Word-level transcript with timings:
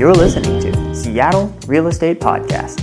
You're 0.00 0.14
listening 0.14 0.58
to 0.62 0.94
Seattle 0.94 1.54
Real 1.66 1.86
Estate 1.86 2.20
Podcast. 2.20 2.78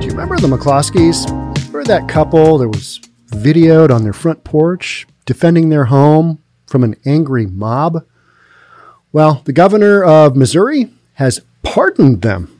Do 0.00 0.06
you 0.06 0.10
remember 0.12 0.38
the 0.38 0.46
McCloskeys? 0.46 1.28
Remember 1.66 1.84
that 1.84 2.08
couple 2.08 2.56
that 2.56 2.68
was 2.70 2.98
videoed 3.26 3.90
on 3.90 4.04
their 4.04 4.14
front 4.14 4.42
porch 4.42 5.06
defending 5.26 5.68
their 5.68 5.84
home 5.84 6.42
from 6.66 6.82
an 6.82 6.96
angry 7.04 7.44
mob? 7.44 8.06
Well, 9.12 9.42
the 9.44 9.52
governor 9.52 10.02
of 10.02 10.34
Missouri 10.34 10.88
has 11.16 11.42
pardoned 11.62 12.22
them. 12.22 12.58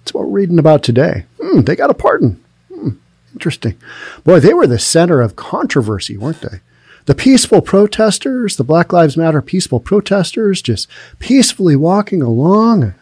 That's 0.00 0.12
what 0.12 0.24
we're 0.24 0.40
reading 0.40 0.58
about 0.58 0.82
today. 0.82 1.26
Hmm, 1.40 1.60
they 1.60 1.76
got 1.76 1.88
a 1.88 1.94
pardon. 1.94 2.42
Hmm, 2.66 2.88
interesting. 3.32 3.76
Boy, 4.24 4.40
they 4.40 4.54
were 4.54 4.66
the 4.66 4.80
center 4.80 5.20
of 5.20 5.36
controversy, 5.36 6.16
weren't 6.16 6.40
they? 6.40 6.62
The 7.04 7.14
peaceful 7.14 7.60
protesters, 7.60 8.56
the 8.56 8.64
Black 8.64 8.92
Lives 8.92 9.16
Matter 9.16 9.40
peaceful 9.40 9.78
protesters, 9.78 10.62
just 10.62 10.88
peacefully 11.20 11.76
walking 11.76 12.22
along 12.22 12.94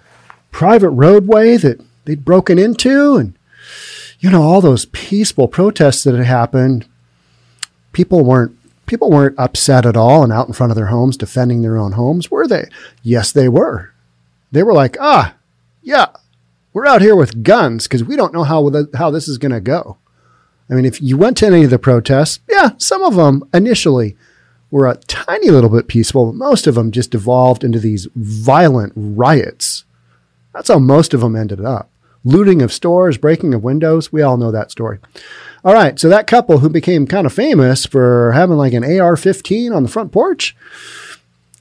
private 0.51 0.91
roadway 0.91 1.57
that 1.57 1.81
they'd 2.05 2.25
broken 2.25 2.59
into. 2.59 3.17
And, 3.17 3.35
you 4.19 4.31
know, 4.31 4.43
all 4.43 4.61
those 4.61 4.87
peaceful 4.87 5.49
protests 5.49 6.05
that 6.05 6.15
had 6.15 6.27
happened, 6.27 6.87
people 7.93 8.25
weren't 8.25 8.57
people 8.87 9.11
weren't 9.11 9.39
upset 9.39 9.87
at 9.87 9.97
all 9.97 10.25
and 10.25 10.33
out 10.33 10.49
in 10.49 10.53
front 10.53 10.73
of 10.73 10.77
their 10.77 10.87
homes 10.87 11.17
defending 11.17 11.63
their 11.63 11.77
own 11.77 11.93
homes, 11.93 12.29
were 12.29 12.49
they? 12.49 12.69
Yes, 13.05 13.31
they 13.31 13.49
were. 13.49 13.93
They 14.51 14.65
were 14.65 14.73
like, 14.73 14.97
ah, 15.01 15.37
yeah, 15.81 16.07
we're 16.73 16.87
out 16.87 17.01
here 17.01 17.15
with 17.15 17.45
guns 17.45 17.87
because 17.87 18.03
we 18.03 18.17
don't 18.17 18.35
know 18.35 18.43
how 18.43 18.69
how 18.95 19.11
this 19.11 19.29
is 19.29 19.39
going 19.39 19.53
to 19.53 19.61
go. 19.61 19.97
I 20.69 20.75
mean, 20.75 20.85
if 20.85 21.01
you 21.03 21.17
went 21.17 21.37
to 21.39 21.47
any 21.47 21.65
of 21.65 21.71
the 21.71 21.79
protests, 21.79 22.41
yeah, 22.49 22.71
some 22.79 23.03
of 23.03 23.17
them 23.17 23.43
initially 23.53 24.17
were 24.71 24.89
a 24.89 24.97
tiny 24.97 25.51
little 25.51 25.71
bit 25.71 25.89
peaceful, 25.89 26.27
but 26.27 26.37
most 26.37 26.67
of 26.67 26.77
them 26.77 26.93
just 26.93 27.15
evolved 27.15 27.65
into 27.65 27.81
these 27.81 28.07
violent 28.15 28.93
riots. 28.95 29.85
That's 30.53 30.69
how 30.69 30.79
most 30.79 31.15
of 31.15 31.21
them 31.21 31.37
ended 31.37 31.65
up. 31.65 31.91
Looting 32.25 32.61
of 32.61 32.73
stores, 32.73 33.17
breaking 33.17 33.55
of 33.55 33.65
windows. 33.65 34.13
We 34.13 34.23
all 34.23 34.37
know 34.37 34.51
that 34.51 34.71
story. 34.71 34.99
All 35.65 35.73
right. 35.73 35.99
So 35.99 36.09
that 36.09 36.27
couple 36.27 36.59
who 36.59 36.69
became 36.69 37.07
kind 37.07 37.27
of 37.27 37.33
famous 37.33 37.87
for 37.87 38.33
having 38.33 38.57
like 38.57 38.73
an 38.73 38.85
AR 39.01 39.17
15 39.17 39.73
on 39.73 39.83
the 39.83 39.89
front 39.89 40.13
porch, 40.13 40.57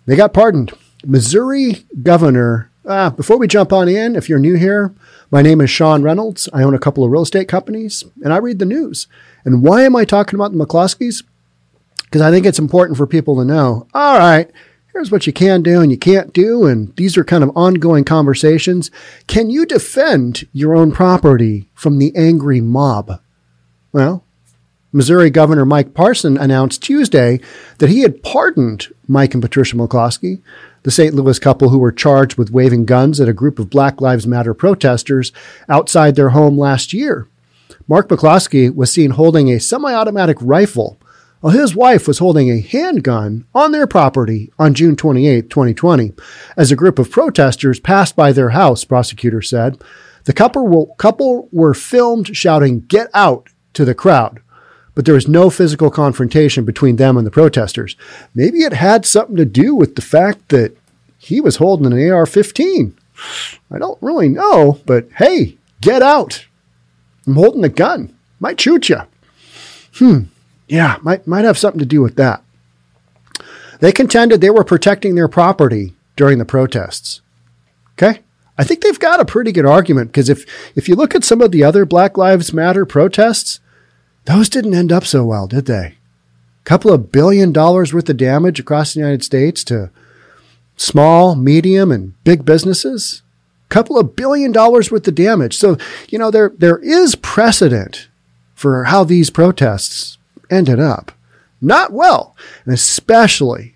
they 0.05 0.15
got 0.15 0.33
pardoned. 0.33 0.73
Missouri 1.05 1.85
governor, 2.03 2.71
ah, 2.85 3.09
before 3.09 3.37
we 3.37 3.47
jump 3.47 3.71
on 3.71 3.87
in, 3.87 4.15
if 4.15 4.27
you're 4.27 4.39
new 4.39 4.55
here, 4.55 4.93
my 5.31 5.41
name 5.41 5.61
is 5.61 5.69
Sean 5.69 6.03
Reynolds. 6.03 6.49
I 6.51 6.63
own 6.63 6.73
a 6.73 6.79
couple 6.79 7.03
of 7.03 7.11
real 7.11 7.21
estate 7.21 7.47
companies 7.47 8.03
and 8.23 8.33
I 8.33 8.37
read 8.37 8.59
the 8.59 8.65
news. 8.65 9.07
And 9.45 9.63
why 9.63 9.83
am 9.83 9.95
I 9.95 10.03
talking 10.03 10.35
about 10.35 10.51
the 10.51 10.57
McCloskeys? 10.57 11.23
Because 12.03 12.21
I 12.21 12.31
think 12.31 12.45
it's 12.45 12.59
important 12.59 12.97
for 12.97 13.05
people 13.05 13.37
to 13.37 13.45
know, 13.45 13.87
all 13.93 14.17
right, 14.17 14.51
here's 14.93 15.11
what 15.11 15.27
you 15.27 15.33
can 15.33 15.61
do 15.61 15.81
and 15.81 15.91
you 15.91 15.97
can't 15.97 16.33
do. 16.33 16.65
And 16.65 16.95
these 16.95 17.17
are 17.17 17.23
kind 17.23 17.43
of 17.43 17.51
ongoing 17.55 18.03
conversations. 18.03 18.91
Can 19.27 19.49
you 19.49 19.65
defend 19.65 20.47
your 20.53 20.75
own 20.75 20.91
property 20.91 21.69
from 21.73 21.99
the 21.99 22.15
angry 22.15 22.61
mob? 22.61 23.21
Well, 23.91 24.23
Missouri 24.91 25.29
Governor 25.29 25.65
Mike 25.65 25.93
Parson 25.93 26.37
announced 26.37 26.81
Tuesday 26.81 27.39
that 27.77 27.89
he 27.89 28.01
had 28.01 28.23
pardoned 28.23 28.87
Mike 29.07 29.33
and 29.33 29.43
Patricia 29.43 29.75
McCloskey 29.75 30.41
the 30.83 30.91
St. 30.91 31.13
Louis 31.13 31.39
couple 31.39 31.69
who 31.69 31.79
were 31.79 31.91
charged 31.91 32.37
with 32.37 32.51
waving 32.51 32.85
guns 32.85 33.19
at 33.19 33.27
a 33.27 33.33
group 33.33 33.59
of 33.59 33.69
Black 33.69 34.01
Lives 34.01 34.25
Matter 34.25 34.53
protesters 34.53 35.31
outside 35.67 36.15
their 36.15 36.29
home 36.29 36.57
last 36.57 36.93
year. 36.93 37.27
Mark 37.87 38.07
McCloskey 38.07 38.73
was 38.73 38.91
seen 38.91 39.11
holding 39.11 39.49
a 39.49 39.59
semi 39.59 39.93
automatic 39.93 40.37
rifle, 40.39 40.97
while 41.41 41.53
his 41.53 41.75
wife 41.75 42.07
was 42.07 42.19
holding 42.19 42.49
a 42.49 42.61
handgun 42.61 43.45
on 43.55 43.71
their 43.71 43.87
property 43.87 44.51
on 44.59 44.73
June 44.73 44.95
28, 44.95 45.49
2020, 45.49 46.13
as 46.57 46.71
a 46.71 46.75
group 46.75 46.99
of 46.99 47.11
protesters 47.11 47.79
passed 47.79 48.15
by 48.15 48.31
their 48.31 48.49
house, 48.49 48.83
prosecutors 48.83 49.49
said. 49.49 49.81
The 50.25 50.33
couple, 50.33 50.95
couple 50.97 51.47
were 51.51 51.73
filmed 51.73 52.35
shouting, 52.35 52.81
Get 52.81 53.09
out 53.13 53.49
to 53.73 53.85
the 53.85 53.95
crowd 53.95 54.41
but 54.99 55.05
there 55.05 55.15
was 55.15 55.29
no 55.29 55.49
physical 55.49 55.89
confrontation 55.89 56.65
between 56.65 56.97
them 56.97 57.15
and 57.15 57.25
the 57.25 57.31
protesters. 57.31 57.95
Maybe 58.35 58.63
it 58.63 58.73
had 58.73 59.05
something 59.05 59.37
to 59.37 59.45
do 59.45 59.73
with 59.73 59.95
the 59.95 60.01
fact 60.01 60.49
that 60.49 60.75
he 61.17 61.39
was 61.39 61.55
holding 61.55 61.85
an 61.85 62.11
AR 62.11 62.25
15. 62.25 62.97
I 63.71 63.77
don't 63.77 63.97
really 64.01 64.27
know, 64.27 64.81
but 64.85 65.07
hey, 65.15 65.55
get 65.79 66.01
out. 66.01 66.45
I'm 67.25 67.35
holding 67.35 67.63
a 67.63 67.69
gun. 67.69 68.13
Might 68.41 68.59
shoot 68.59 68.89
you. 68.89 68.99
Hmm. 69.93 70.23
Yeah, 70.69 70.97
might, 71.01 71.27
might 71.27 71.45
have 71.45 71.57
something 71.57 71.79
to 71.79 71.85
do 71.85 72.01
with 72.01 72.15
that. 72.15 72.43
They 73.79 73.91
contended 73.91 74.39
they 74.39 74.49
were 74.51 74.63
protecting 74.63 75.15
their 75.15 75.27
property 75.27 75.95
during 76.15 76.37
the 76.37 76.45
protests. 76.45 77.21
Okay? 77.93 78.19
I 78.57 78.63
think 78.63 78.81
they've 78.81 78.99
got 78.99 79.19
a 79.19 79.25
pretty 79.25 79.51
good 79.51 79.65
argument 79.65 80.11
because 80.11 80.29
if, 80.29 80.45
if 80.75 80.87
you 80.87 80.95
look 80.95 81.15
at 81.15 81.23
some 81.23 81.41
of 81.41 81.51
the 81.51 81.63
other 81.63 81.85
Black 81.85 82.17
Lives 82.17 82.53
Matter 82.53 82.85
protests, 82.85 83.59
those 84.25 84.47
didn't 84.47 84.75
end 84.75 84.91
up 84.91 85.05
so 85.05 85.25
well, 85.25 85.47
did 85.47 85.65
they? 85.65 85.95
A 86.61 86.65
couple 86.65 86.93
of 86.93 87.11
billion 87.11 87.51
dollars 87.51 87.93
worth 87.93 88.09
of 88.09 88.17
damage 88.17 88.59
across 88.59 88.93
the 88.93 88.99
United 88.99 89.23
States 89.23 89.63
to 89.65 89.89
small, 90.75 91.35
medium, 91.35 91.91
and 91.91 92.21
big 92.23 92.45
businesses. 92.45 93.23
A 93.65 93.73
couple 93.73 93.97
of 93.97 94.15
billion 94.15 94.51
dollars 94.51 94.91
worth 94.91 95.07
of 95.07 95.15
damage. 95.15 95.57
So, 95.57 95.77
you 96.09 96.19
know, 96.19 96.29
there, 96.29 96.51
there 96.55 96.77
is 96.79 97.15
precedent 97.15 98.07
for 98.53 98.83
how 98.83 99.03
these 99.03 99.29
protests 99.29 100.18
ended 100.49 100.79
up. 100.79 101.11
Not 101.61 101.91
well, 101.91 102.35
and 102.65 102.73
especially 102.73 103.73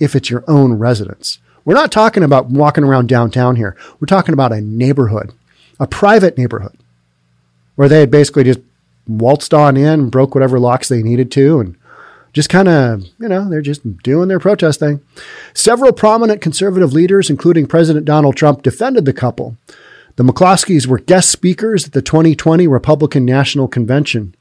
if 0.00 0.16
it's 0.16 0.30
your 0.30 0.44
own 0.48 0.74
residence. 0.74 1.38
We're 1.64 1.74
not 1.74 1.92
talking 1.92 2.22
about 2.22 2.46
walking 2.46 2.84
around 2.84 3.08
downtown 3.08 3.56
here. 3.56 3.76
We're 4.00 4.06
talking 4.06 4.32
about 4.32 4.52
a 4.52 4.60
neighborhood, 4.60 5.32
a 5.78 5.86
private 5.86 6.36
neighborhood, 6.36 6.76
where 7.76 7.88
they 7.88 8.00
had 8.00 8.10
basically 8.10 8.44
just 8.44 8.60
waltzed 9.06 9.54
on 9.54 9.76
in, 9.76 10.10
broke 10.10 10.34
whatever 10.34 10.58
locks 10.58 10.88
they 10.88 11.02
needed 11.02 11.30
to, 11.32 11.60
and 11.60 11.76
just 12.32 12.48
kind 12.48 12.68
of, 12.68 13.04
you 13.18 13.28
know, 13.28 13.48
they're 13.48 13.60
just 13.60 13.98
doing 13.98 14.28
their 14.28 14.40
protest 14.40 14.80
thing. 14.80 15.00
Several 15.54 15.92
prominent 15.92 16.40
conservative 16.40 16.92
leaders, 16.92 17.30
including 17.30 17.66
President 17.66 18.06
Donald 18.06 18.36
Trump, 18.36 18.62
defended 18.62 19.04
the 19.04 19.12
couple. 19.12 19.56
The 20.16 20.24
McCloskeys 20.24 20.86
were 20.86 20.98
guest 20.98 21.30
speakers 21.30 21.86
at 21.86 21.92
the 21.92 22.02
2020 22.02 22.66
Republican 22.66 23.24
National 23.24 23.68
Convention. 23.68 24.34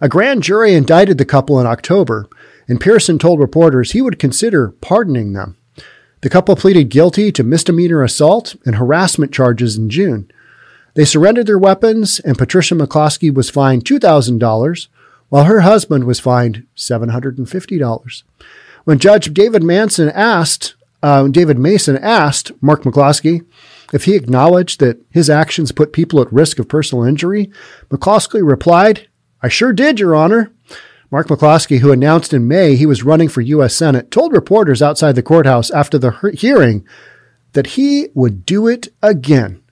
A 0.00 0.08
grand 0.08 0.42
jury 0.42 0.74
indicted 0.74 1.18
the 1.18 1.24
couple 1.24 1.60
in 1.60 1.66
October, 1.66 2.28
and 2.68 2.80
Parson 2.80 3.18
told 3.18 3.40
reporters 3.40 3.92
he 3.92 4.02
would 4.02 4.18
consider 4.18 4.70
pardoning 4.80 5.32
them. 5.32 5.56
The 6.22 6.30
couple 6.30 6.56
pleaded 6.56 6.88
guilty 6.88 7.30
to 7.32 7.44
misdemeanor 7.44 8.02
assault 8.02 8.56
and 8.64 8.76
harassment 8.76 9.32
charges 9.32 9.76
in 9.76 9.90
June. 9.90 10.30
They 10.94 11.04
surrendered 11.04 11.46
their 11.46 11.58
weapons, 11.58 12.20
and 12.20 12.38
Patricia 12.38 12.74
McCloskey 12.74 13.34
was 13.34 13.50
fined 13.50 13.84
$2,000, 13.84 14.88
while 15.28 15.44
her 15.44 15.60
husband 15.60 16.04
was 16.04 16.20
fined 16.20 16.66
$750. 16.76 18.22
When 18.84 18.98
Judge 18.98 19.34
David 19.34 19.62
Manson 19.62 20.10
asked, 20.10 20.76
uh, 21.02 21.26
David 21.28 21.58
Mason 21.58 21.98
asked 21.98 22.52
Mark 22.62 22.84
McCloskey 22.84 23.44
if 23.92 24.04
he 24.04 24.14
acknowledged 24.14 24.80
that 24.80 25.00
his 25.10 25.28
actions 25.28 25.72
put 25.72 25.92
people 25.92 26.20
at 26.20 26.32
risk 26.32 26.58
of 26.58 26.68
personal 26.68 27.04
injury, 27.04 27.50
McCloskey 27.90 28.46
replied, 28.46 29.08
I 29.44 29.48
sure 29.48 29.74
did, 29.74 30.00
Your 30.00 30.16
Honor. 30.16 30.52
Mark 31.10 31.28
McCloskey, 31.28 31.80
who 31.80 31.92
announced 31.92 32.32
in 32.32 32.48
May 32.48 32.76
he 32.76 32.86
was 32.86 33.02
running 33.02 33.28
for 33.28 33.42
U.S. 33.42 33.74
Senate, 33.76 34.10
told 34.10 34.32
reporters 34.32 34.80
outside 34.80 35.16
the 35.16 35.22
courthouse 35.22 35.70
after 35.70 35.98
the 35.98 36.12
hearing 36.34 36.82
that 37.52 37.66
he 37.76 38.08
would 38.14 38.46
do 38.46 38.66
it 38.66 38.88
again. 39.02 39.62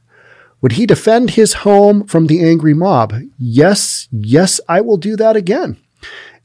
Would 0.60 0.72
he 0.72 0.84
defend 0.84 1.30
his 1.30 1.54
home 1.64 2.04
from 2.04 2.26
the 2.26 2.44
angry 2.44 2.74
mob? 2.74 3.14
Yes, 3.38 4.08
yes, 4.12 4.60
I 4.68 4.82
will 4.82 4.98
do 4.98 5.16
that 5.16 5.36
again. 5.36 5.78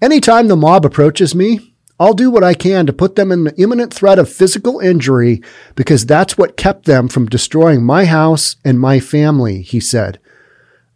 Anytime 0.02 0.48
the 0.48 0.56
mob 0.56 0.86
approaches 0.86 1.36
me, 1.36 1.74
I'll 2.00 2.14
do 2.14 2.32
what 2.32 2.46
I 2.46 2.54
can 2.54 2.86
to 2.86 2.94
put 2.94 3.18
them 3.18 3.34
in 3.34 3.44
the 3.44 3.62
imminent 3.62 3.94
threat 3.94 4.20
of 4.20 4.32
physical 4.32 4.80
injury 4.80 5.42
because 5.76 6.06
that's 6.06 6.38
what 6.38 6.56
kept 6.56 6.86
them 6.86 7.10
from 7.10 7.26
destroying 7.26 7.84
my 7.84 8.06
house 8.06 8.56
and 8.64 8.80
my 8.80 9.02
family, 9.02 9.64
he 9.64 9.82
said. 9.82 10.18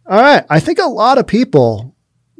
All 0.06 0.22
right. 0.22 0.46
I 0.48 0.60
think 0.60 0.78
a 0.78 0.86
lot 0.86 1.18
of 1.18 1.26
people 1.26 1.91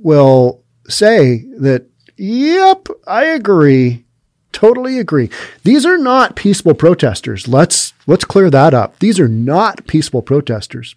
will 0.03 0.63
say 0.89 1.45
that, 1.59 1.87
yep, 2.17 2.89
I 3.07 3.25
agree. 3.25 4.05
Totally 4.53 4.99
agree. 4.99 5.31
These 5.65 5.87
are 5.87 5.97
not 5.97 6.37
peaceful 6.37 6.75
protesters. 6.75 7.49
Let's 7.49 7.95
let's 8.07 8.25
clear 8.25 8.51
that 8.51 8.75
up. 8.75 8.99
These 8.99 9.19
are 9.19 9.29
not 9.29 9.87
peaceful 9.87 10.21
protesters 10.21 10.95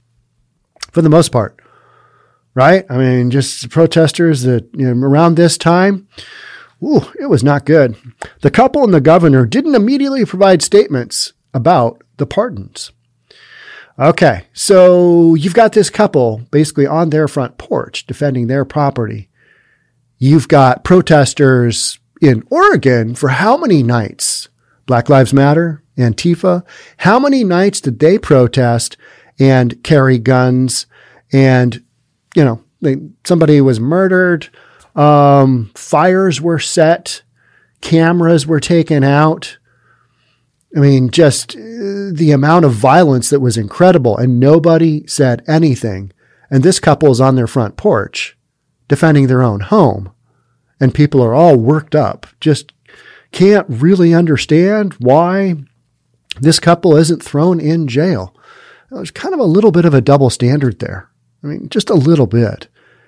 for 0.91 1.01
the 1.01 1.09
most 1.09 1.31
part. 1.31 1.59
Right? 2.53 2.85
I 2.89 2.97
mean, 2.97 3.31
just 3.31 3.69
protesters 3.69 4.43
that 4.43 4.69
you 4.73 4.93
know, 4.93 5.07
around 5.07 5.35
this 5.35 5.57
time, 5.57 6.07
ooh, 6.83 7.01
it 7.19 7.27
was 7.27 7.43
not 7.43 7.65
good. 7.65 7.95
The 8.41 8.51
couple 8.51 8.83
and 8.83 8.93
the 8.93 9.01
governor 9.01 9.45
didn't 9.45 9.75
immediately 9.75 10.25
provide 10.25 10.61
statements 10.61 11.33
about 11.53 12.01
the 12.17 12.25
pardons. 12.25 12.91
Okay, 13.97 14.43
so 14.51 15.35
you've 15.35 15.53
got 15.53 15.71
this 15.71 15.89
couple 15.89 16.41
basically 16.51 16.85
on 16.85 17.09
their 17.09 17.29
front 17.29 17.57
porch 17.57 18.05
defending 18.05 18.47
their 18.47 18.65
property. 18.65 19.29
You've 20.17 20.49
got 20.49 20.83
protesters 20.83 21.99
in 22.21 22.43
Oregon 22.49 23.15
for 23.15 23.29
how 23.29 23.55
many 23.55 23.83
nights? 23.83 24.49
Black 24.85 25.09
Lives 25.09 25.33
Matter, 25.33 25.81
Antifa, 25.97 26.63
how 26.97 27.19
many 27.19 27.43
nights 27.43 27.79
did 27.81 27.99
they 27.99 28.17
protest 28.19 28.97
and 29.39 29.81
carry 29.83 30.19
guns 30.19 30.85
and, 31.31 31.83
you 32.35 32.43
know, 32.43 32.63
they, 32.81 32.97
somebody 33.23 33.61
was 33.61 33.79
murdered, 33.79 34.49
um, 34.95 35.71
fires 35.73 36.39
were 36.41 36.59
set, 36.59 37.23
cameras 37.81 38.45
were 38.45 38.59
taken 38.59 39.03
out. 39.03 39.57
I 40.75 40.79
mean, 40.79 41.09
just 41.09 41.55
uh, 41.55 42.11
the 42.11 42.31
amount 42.33 42.65
of 42.65 42.73
violence 42.73 43.29
that 43.29 43.39
was 43.39 43.57
incredible, 43.57 44.17
and 44.17 44.39
nobody 44.39 45.07
said 45.07 45.43
anything. 45.47 46.11
And 46.51 46.63
this 46.63 46.79
couple 46.79 47.11
is 47.11 47.21
on 47.21 47.35
their 47.35 47.47
front 47.47 47.77
porch 47.77 48.37
defending 48.87 49.27
their 49.27 49.41
own 49.41 49.61
home, 49.61 50.11
and 50.79 50.93
people 50.93 51.23
are 51.23 51.33
all 51.33 51.55
worked 51.55 51.95
up, 51.95 52.27
just 52.39 52.71
can't 53.31 53.65
really 53.67 54.13
understand 54.13 54.93
why 54.93 55.55
this 56.39 56.59
couple 56.59 56.95
isn't 56.95 57.23
thrown 57.23 57.59
in 57.59 57.87
jail. 57.87 58.35
There's 58.91 59.11
kind 59.11 59.33
of 59.33 59.39
a 59.39 59.45
little 59.45 59.71
bit 59.71 59.85
of 59.85 59.93
a 59.93 60.01
double 60.01 60.29
standard 60.29 60.79
there. 60.79 61.09
I 61.43 61.47
mean, 61.47 61.69
just 61.69 61.89
a 61.89 61.95
little 61.95 62.27
bit. 62.27 62.67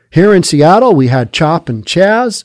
Here 0.10 0.34
in 0.34 0.44
Seattle, 0.44 0.96
we 0.96 1.08
had 1.08 1.34
Chop 1.34 1.70
and 1.70 1.86
Chaz, 1.86 2.44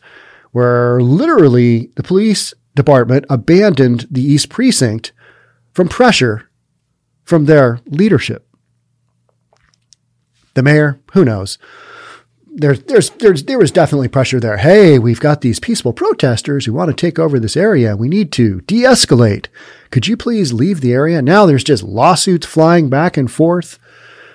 where 0.50 1.00
literally 1.00 1.90
the 1.96 2.02
police 2.02 2.52
department 2.74 3.24
abandoned 3.28 4.06
the 4.10 4.22
East 4.22 4.48
Precinct 4.48 5.12
from 5.72 5.88
pressure 5.88 6.48
from 7.24 7.44
their 7.44 7.80
leadership. 7.86 8.46
The 10.54 10.62
mayor, 10.62 11.00
who 11.12 11.24
knows? 11.24 11.58
There's, 12.54 12.80
there's, 12.80 13.10
there's, 13.10 13.44
there 13.44 13.58
was 13.58 13.70
definitely 13.70 14.08
pressure 14.08 14.38
there. 14.38 14.58
Hey, 14.58 14.98
we've 14.98 15.20
got 15.20 15.40
these 15.40 15.58
peaceful 15.58 15.94
protesters 15.94 16.66
who 16.66 16.74
want 16.74 16.90
to 16.90 16.94
take 16.94 17.18
over 17.18 17.40
this 17.40 17.56
area. 17.56 17.96
We 17.96 18.08
need 18.08 18.30
to 18.32 18.60
de 18.62 18.82
escalate. 18.82 19.46
Could 19.90 20.06
you 20.06 20.18
please 20.18 20.52
leave 20.52 20.82
the 20.82 20.92
area? 20.92 21.22
Now 21.22 21.46
there's 21.46 21.64
just 21.64 21.82
lawsuits 21.82 22.46
flying 22.46 22.90
back 22.90 23.16
and 23.16 23.32
forth. 23.32 23.78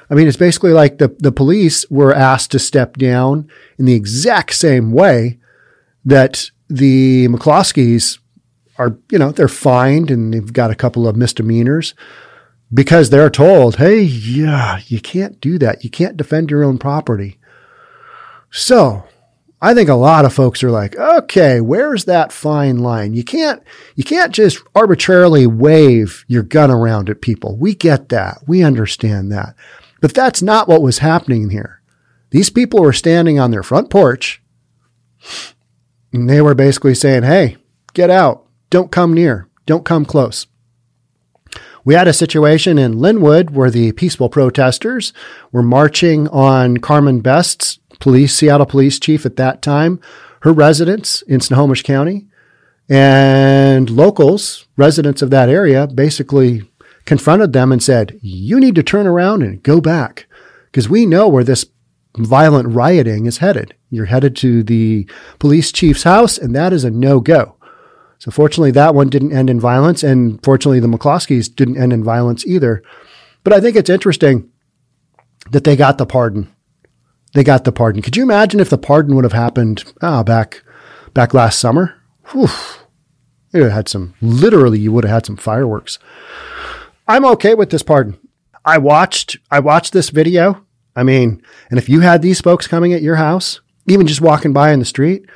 I 0.10 0.16
mean, 0.16 0.28
it's 0.28 0.38
basically 0.38 0.72
like 0.72 0.98
the, 0.98 1.16
the 1.19 1.31
police 1.31 1.88
were 1.92 2.13
asked 2.13 2.51
to 2.51 2.60
step 2.60 2.98
down 2.98 3.50
in 3.78 3.86
the 3.86 3.94
exact 3.94 4.56
same 4.56 4.92
way 4.92 5.38
that 6.04 6.50
the 6.69 7.28
McCloskeys 7.28 8.18
are, 8.78 8.98
you 9.12 9.18
know, 9.18 9.32
they're 9.32 9.48
fined 9.48 10.12
and 10.12 10.34
they've 10.34 10.54
got 10.54 10.72
a 10.72 10.76
couple 10.76 11.08
of 11.08 11.16
misdemeanors 11.16 11.94
because 12.74 13.10
they're 13.10 13.30
told, 13.30 13.78
hey, 13.78 14.02
yeah, 14.02 14.80
you 14.88 15.00
can't 15.00 15.40
do 15.40 15.58
that. 15.60 15.84
You 15.84 15.90
can't 15.90 16.18
defend 16.18 16.52
your 16.52 16.64
own 16.64 16.78
property. 16.78 17.40
So 18.52 19.06
I 19.62 19.74
think 19.74 19.90
a 19.90 19.96
lot 19.96 20.26
of 20.26 20.34
folks 20.34 20.64
are 20.64 20.72
like, 20.72 20.96
okay, 20.96 21.62
where's 21.62 22.06
that 22.06 22.32
fine 22.32 22.80
line? 22.80 23.14
You 23.14 23.24
can't, 23.24 23.64
you 23.96 24.04
can't 24.04 24.34
just 24.34 24.62
arbitrarily 24.76 25.48
wave 25.48 26.26
your 26.28 26.44
gun 26.44 26.70
around 26.70 27.10
at 27.10 27.22
people. 27.22 27.58
We 27.58 27.74
get 27.74 28.10
that. 28.10 28.44
We 28.48 28.64
understand 28.64 29.32
that. 29.32 29.56
But 30.02 30.14
that's 30.14 30.42
not 30.42 30.68
what 30.68 30.84
was 30.84 31.00
happening 31.00 31.50
here. 31.50 31.82
These 32.30 32.50
people 32.50 32.82
were 32.82 32.94
standing 32.94 33.40
on 33.40 33.52
their 33.52 33.64
front 33.64 33.90
porch 33.90 34.42
and 36.14 36.30
they 36.30 36.42
were 36.42 36.56
basically 36.56 36.94
saying, 36.94 37.24
Hey, 37.24 37.58
get 37.94 38.10
out. 38.10 38.47
Don't 38.69 38.92
come 38.92 39.14
near. 39.14 39.48
Don't 39.66 39.86
come 39.86 40.06
close. 40.06 40.48
We 41.86 41.94
had 41.94 42.08
a 42.08 42.14
situation 42.14 42.78
in 42.78 42.96
Lynnwood 42.96 43.52
where 43.52 43.72
the 43.72 43.94
peaceful 43.94 44.28
protesters 44.30 45.14
were 45.52 45.64
marching 45.64 46.28
on 46.30 46.78
Carmen 46.78 47.22
Best's 47.22 47.80
police, 48.00 48.36
Seattle 48.36 48.66
police 48.66 49.00
chief 49.00 49.25
at 49.25 49.38
that 49.38 49.62
time, 49.62 50.02
her 50.42 50.52
residence 50.52 51.22
in 51.24 51.40
Snohomish 51.40 51.84
County. 51.84 52.28
And 52.90 53.90
locals, 53.90 54.66
residents 54.78 55.22
of 55.22 55.30
that 55.30 55.50
area, 55.50 55.88
basically 55.88 56.69
confronted 57.06 57.54
them 57.54 57.72
and 57.72 57.81
said, 57.81 58.19
You 58.22 58.60
need 58.60 58.75
to 58.75 58.84
turn 58.84 59.08
around 59.08 59.44
and 59.44 59.64
go 59.64 59.81
back 59.81 60.28
because 60.66 60.90
we 60.90 61.06
know 61.06 61.28
where 61.28 61.44
this 61.44 61.66
violent 62.18 62.69
rioting 62.69 63.25
is 63.25 63.40
headed. 63.40 63.75
You're 63.90 64.06
headed 64.06 64.36
to 64.38 64.64
the 64.64 65.10
police 65.40 65.72
chief's 65.72 66.04
house, 66.04 66.38
and 66.38 66.56
that 66.56 66.74
is 66.74 66.84
a 66.84 66.92
no 66.92 67.19
go. 67.19 67.56
So, 68.19 68.31
fortunately, 68.31 68.72
that 68.72 68.96
one 68.96 69.10
didn't 69.10 69.34
end 69.34 69.50
in 69.50 69.60
violence, 69.60 70.04
and 70.04 70.44
fortunately, 70.44 70.80
the 70.80 70.88
McCloskeys 70.88 71.54
didn't 71.54 71.78
end 71.78 71.94
in 71.94 72.04
violence 72.04 72.46
either. 72.46 72.81
But 73.44 73.54
I 73.54 73.62
think 73.62 73.75
it's 73.75 73.90
interesting 73.90 74.50
that 75.52 75.64
they 75.64 75.75
got 75.75 75.98
the 75.98 76.06
pardon. 76.06 76.54
They 77.34 77.44
got 77.44 77.64
the 77.64 77.72
pardon. 77.72 78.02
Could 78.02 78.18
you 78.18 78.24
imagine 78.24 78.60
if 78.60 78.69
the 78.69 78.78
pardon 78.78 79.16
would 79.16 79.24
have 79.24 79.34
happened 79.34 79.84
ah, 80.02 80.24
back 80.24 80.64
back 81.14 81.34
last 81.34 81.60
summer? 81.60 81.96
Whew. 82.31 82.50
You 83.54 83.62
would 83.62 83.72
have 83.72 83.72
had 83.72 83.90
some, 83.90 84.14
literally, 84.22 84.80
you 84.80 84.92
would 84.92 85.06
have 85.06 85.14
had 85.14 85.25
some 85.25 85.38
fireworks. 85.38 86.00
I'm 87.08 87.25
okay 87.25 87.54
with 87.54 87.69
this 87.69 87.84
pardon. 87.84 88.19
I 88.66 88.78
watched 88.78 89.38
I 89.50 89.62
watched 89.62 89.94
this 89.94 90.10
video. 90.10 90.66
I 90.96 91.04
mean, 91.04 91.42
and 91.69 91.78
if 91.80 91.88
you 91.88 92.02
had 92.02 92.22
these 92.22 92.42
folks 92.42 92.68
coming 92.68 92.92
at 92.92 93.02
your 93.02 93.16
house, 93.16 93.62
even 93.88 94.08
just 94.08 94.19
walking 94.19 94.52
by 94.52 94.72
in 94.72 94.80
the 94.80 94.86
street, 94.86 95.30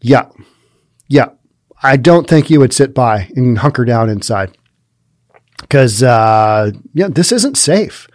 yeah, 0.00 0.28
yeah, 1.06 1.28
I 1.82 1.96
don't 1.96 2.28
think 2.28 2.50
you 2.50 2.60
would 2.60 2.72
sit 2.72 2.94
by 2.94 3.30
and 3.36 3.58
hunker 3.58 3.84
down 3.84 4.10
inside 4.10 4.56
because 5.60 6.02
uh, 6.02 6.72
yeah, 6.94 7.08
this 7.08 7.32
isn't 7.32 7.56
safe. 7.56 8.08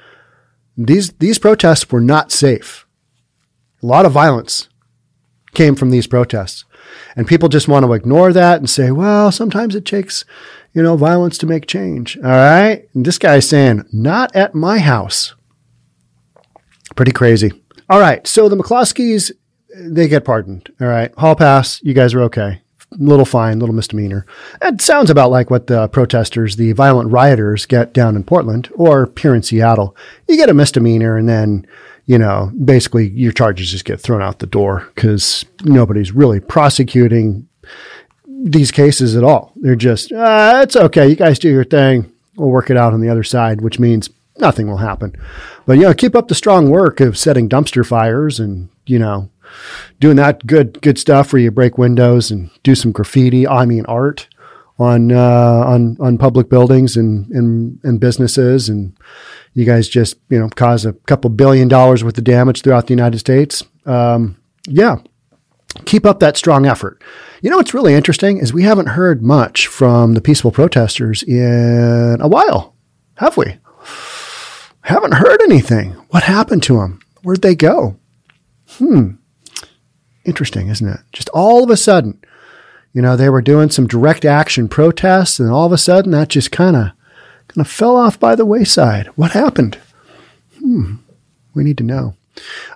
These 0.78 1.14
these 1.14 1.40
protests 1.40 1.92
were 1.92 2.02
not 2.02 2.32
safe. 2.32 2.86
A 3.82 3.86
lot 3.86 4.06
of 4.06 4.12
violence 4.12 4.70
came 5.54 5.76
from 5.76 5.92
these 5.92 6.08
protests, 6.08 6.66
and 7.16 7.28
people 7.28 7.50
just 7.50 7.68
want 7.68 7.86
to 7.86 7.94
ignore 7.94 8.34
that 8.34 8.60
and 8.60 8.70
say, 8.70 8.92
"Well, 8.92 9.32
sometimes 9.32 9.76
it 9.76 9.86
takes 9.86 10.26
you 10.74 10.82
know, 10.82 10.98
violence 10.98 11.38
to 11.38 11.46
make 11.46 11.68
change. 11.68 12.18
All 12.18 12.24
right. 12.24 12.88
And 12.94 13.06
this 13.06 13.18
guy's 13.18 13.48
saying, 13.48 13.86
not 13.94 14.36
at 14.36 14.56
my 14.56 14.80
house. 14.80 15.36
Pretty 16.96 17.12
crazy. 17.12 17.52
All 17.90 18.00
right. 18.00 18.26
So 18.28 18.50
the 18.50 18.58
McCloskeys, 18.58 19.32
they 19.76 20.08
get 20.08 20.26
pardoned. 20.26 20.70
All 20.82 20.88
right. 20.88 21.14
Hall 21.16 21.36
pass. 21.36 21.82
You 21.84 21.94
guys 21.94 22.14
are 22.14 22.22
okay. 22.24 22.62
Little 22.98 23.26
fine, 23.26 23.60
little 23.60 23.76
misdemeanor. 23.76 24.26
It 24.62 24.82
sounds 24.82 25.10
about 25.10 25.32
like 25.32 25.50
what 25.50 25.68
the 25.68 25.88
protesters, 25.88 26.56
the 26.56 26.74
violent 26.74 27.12
rioters 27.12 27.66
get 27.66 27.94
down 27.94 28.16
in 28.16 28.24
Portland 28.24 28.70
or 28.76 29.12
here 29.20 29.34
in 29.34 29.42
Seattle. 29.42 29.96
You 30.28 30.38
get 30.38 30.50
a 30.50 30.54
misdemeanor 30.54 31.18
and 31.18 31.28
then, 31.28 31.66
you 32.06 32.18
know, 32.18 32.52
basically 32.64 33.10
your 33.10 33.32
charges 33.32 33.72
just 33.72 33.86
get 33.86 34.00
thrown 34.00 34.22
out 34.22 34.40
the 34.40 34.46
door 34.46 34.90
because 34.94 35.46
nobody's 35.64 36.12
really 36.12 36.40
prosecuting 36.40 37.48
these 38.28 38.72
cases 38.72 39.16
at 39.16 39.24
all. 39.24 39.54
They're 39.56 39.76
just, 39.76 40.12
uh, 40.12 40.62
it's 40.64 40.76
okay. 40.76 41.08
You 41.08 41.16
guys 41.16 41.40
do 41.40 41.50
your 41.50 41.64
thing. 41.64 42.12
We'll 42.36 42.50
work 42.50 42.70
it 42.70 42.78
out 42.78 42.94
on 42.94 43.02
the 43.02 43.10
other 43.10 43.24
side, 43.24 43.62
which 43.62 43.80
means 43.80 44.10
nothing 44.38 44.68
will 44.68 44.78
happen. 44.78 45.16
But, 45.66 45.74
you 45.74 45.84
know, 45.84 45.94
keep 45.94 46.16
up 46.16 46.28
the 46.28 46.36
strong 46.36 46.70
work 46.70 47.00
of 47.00 47.18
setting 47.18 47.48
dumpster 47.48 47.86
fires 47.86 48.40
and, 48.40 48.70
you 48.86 49.00
know, 49.00 49.30
doing 50.00 50.18
that 50.18 50.46
good, 50.46 50.82
good 50.82 50.98
stuff 50.98 51.34
where 51.34 51.42
you 51.42 51.52
break 51.52 51.78
windows 51.78 52.32
and 52.32 52.50
do 52.64 52.76
some 52.76 52.92
graffiti. 52.92 53.48
I 53.48 53.66
mean, 53.66 53.86
art 53.86 54.28
on, 54.80 55.12
uh, 55.12 55.64
on, 55.66 55.98
on 56.00 56.18
public 56.18 56.50
buildings 56.50 56.98
and, 56.98 57.30
and, 57.32 57.80
and 57.84 58.00
businesses. 58.00 58.70
And 58.70 58.98
you 59.54 59.66
guys 59.66 59.88
just, 59.88 60.18
you 60.30 60.40
know, 60.40 60.50
cause 60.50 60.86
a 60.86 60.94
couple 60.94 61.30
billion 61.30 61.68
dollars 61.68 62.04
worth 62.04 62.18
of 62.18 62.24
damage 62.24 62.62
throughout 62.62 62.88
the 62.88 62.94
United 62.94 63.20
States. 63.20 63.64
Um, 63.86 64.38
yeah, 64.68 64.98
keep 65.86 66.06
up 66.06 66.20
that 66.20 66.38
strong 66.38 66.66
effort. 66.66 67.02
You 67.42 67.50
know 67.50 67.58
what's 67.58 67.74
really 67.74 67.94
interesting 67.94 68.38
is 68.38 68.54
we 68.54 68.64
haven't 68.64 68.88
heard 68.88 69.22
much 69.22 69.68
from 69.68 70.14
the 70.14 70.22
peaceful 70.22 70.52
protesters 70.52 71.24
in 71.24 72.18
a 72.20 72.28
while, 72.28 72.76
have 73.16 73.38
we? 73.38 73.58
Haven't 74.82 75.14
heard 75.14 75.42
anything. 75.42 75.92
What 76.10 76.24
happened 76.24 76.64
to 76.64 76.78
them? 76.78 77.00
Where'd 77.22 77.42
they 77.42 77.56
go? 77.56 77.98
Hmm. 78.78 79.12
Interesting, 80.26 80.68
isn't 80.70 80.88
it? 80.88 81.00
Just 81.12 81.30
all 81.30 81.64
of 81.64 81.70
a 81.70 81.78
sudden, 81.78 82.20
you 82.94 83.02
know, 83.02 83.16
they 83.16 83.30
were 83.30 83.42
doing 83.42 83.70
some 83.70 83.88
direct 83.88 84.24
action 84.24 84.68
protests, 84.68 85.40
and 85.40 85.50
all 85.50 85.66
of 85.66 85.72
a 85.72 85.78
sudden 85.78 86.12
that 86.12 86.30
just 86.30 86.52
kind 86.52 86.76
of 86.76 86.92
kind 87.48 87.66
of 87.66 87.68
fell 87.68 87.98
off 87.98 88.20
by 88.20 88.36
the 88.36 88.46
wayside. 88.46 89.08
What 89.16 89.32
happened? 89.32 89.78
Hmm. 90.60 90.96
We 91.54 91.64
need 91.64 91.78
to 91.80 91.84
know. 91.84 92.16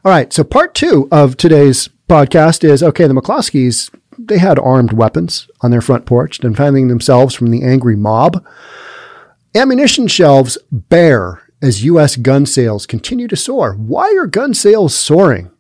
All 0.04 0.12
right. 0.12 0.32
So 0.34 0.44
part 0.44 0.76
two 0.76 1.08
of 1.12 1.38
today's 1.38 1.90
podcast 2.10 2.64
is 2.64 2.84
okay, 2.84 3.08
the 3.08 3.14
McCloskeys, 3.14 3.90
they 4.18 4.38
had 4.38 4.60
armed 4.60 4.94
weapons 4.94 5.50
on 5.62 5.72
their 5.72 5.82
front 5.82 6.06
porch, 6.06 6.40
defending 6.40 6.88
themselves 6.88 7.36
from 7.36 7.52
the 7.52 7.64
angry 7.64 7.96
mob. 7.96 8.46
Ammunition 9.56 10.08
shelves 10.08 10.58
bare 10.72 11.44
as 11.62 11.84
U.S. 11.86 12.16
gun 12.16 12.46
sales 12.46 12.86
continue 12.86 13.28
to 13.28 13.36
soar. 13.36 13.74
Why 13.74 14.16
are 14.20 14.28
gun 14.28 14.54
sales 14.54 14.96
soaring? 14.96 15.52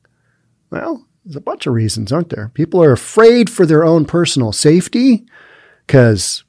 Well, 0.70 1.06
there's 1.27 1.36
a 1.36 1.41
bunch 1.41 1.67
of 1.67 1.74
reasons, 1.74 2.13
aren't 2.13 2.29
there? 2.29 2.51
People 2.53 2.81
are 2.81 2.93
afraid 2.93 3.50
for 3.50 3.65
their 3.65 3.84
own 3.84 4.05
personal 4.05 4.53
safety 4.53 5.25
because 5.86 6.46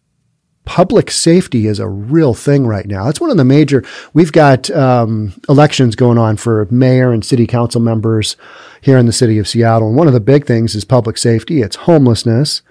public 0.65 1.11
safety 1.11 1.67
is 1.67 1.81
a 1.81 1.89
real 1.89 2.33
thing 2.33 2.65
right 2.65 2.87
now. 2.87 3.09
It's 3.09 3.21
one 3.21 3.33
of 3.33 3.37
the 3.37 3.45
major. 3.45 3.83
We've 4.15 4.31
got 4.31 4.71
um, 4.71 5.33
elections 5.49 5.97
going 5.97 6.17
on 6.17 6.37
for 6.37 6.69
mayor 6.71 7.11
and 7.11 7.25
city 7.25 7.45
council 7.45 7.81
members 7.81 8.37
here 8.81 8.99
in 8.99 9.07
the 9.07 9.13
city 9.13 9.39
of 9.39 9.49
Seattle, 9.49 9.89
and 9.89 9.97
one 9.97 10.07
of 10.07 10.13
the 10.13 10.21
big 10.21 10.47
things 10.47 10.77
is 10.77 10.85
public 10.85 11.19
safety. 11.19 11.61
It's 11.61 11.75
homelessness, 11.75 12.63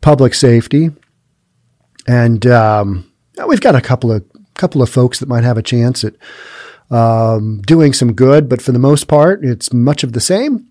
public 0.00 0.32
safety, 0.32 0.92
and 2.06 2.46
um, 2.46 3.12
we've 3.46 3.60
got 3.60 3.74
a 3.74 3.82
couple 3.82 4.10
of 4.10 4.24
couple 4.54 4.80
of 4.80 4.88
folks 4.88 5.18
that 5.18 5.28
might 5.28 5.44
have 5.44 5.58
a 5.58 5.62
chance 5.62 6.04
at 6.04 6.14
um, 6.90 7.60
doing 7.66 7.92
some 7.92 8.14
good, 8.14 8.48
but 8.48 8.62
for 8.62 8.72
the 8.72 8.78
most 8.78 9.08
part, 9.08 9.44
it's 9.44 9.74
much 9.74 10.02
of 10.02 10.14
the 10.14 10.20
same. 10.20 10.66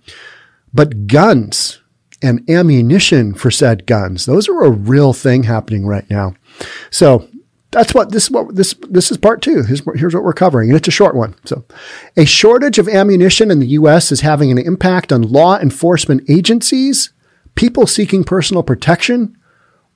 But 0.74 1.08
guns 1.08 1.82
and 2.22 2.48
ammunition 2.50 3.34
for 3.34 3.50
said 3.50 3.86
guns, 3.86 4.26
those 4.26 4.48
are 4.50 4.64
a 4.64 4.70
real 4.70 5.14
thing 5.14 5.44
happening 5.44 5.86
right 5.86 6.10
now. 6.10 6.36
So 6.92 7.28
that's 7.72 7.94
what 7.94 8.12
this 8.12 8.26
is 8.26 8.32
what 8.32 8.56
this 8.56 8.74
this 8.90 9.12
is 9.12 9.18
part 9.18 9.42
two. 9.42 9.64
Here's, 9.64 9.82
here's 9.96 10.16
what 10.16 10.24
we're 10.24 10.34
covering, 10.34 10.70
and 10.70 10.78
it's 10.78 10.88
a 10.88 10.92
short 10.92 11.16
one. 11.16 11.36
So, 11.46 11.66
a 12.18 12.26
shortage 12.26 12.80
of 12.80 12.88
ammunition 12.88 13.52
in 13.52 13.60
the 13.60 13.68
U.S. 13.68 14.12
is 14.12 14.22
having 14.22 14.52
an 14.52 14.58
impact 14.58 15.12
on 15.12 15.22
law 15.22 15.60
enforcement 15.60 16.28
agencies, 16.30 17.14
people 17.56 17.86
seeking 17.86 18.24
personal 18.24 18.64
protection, 18.64 19.38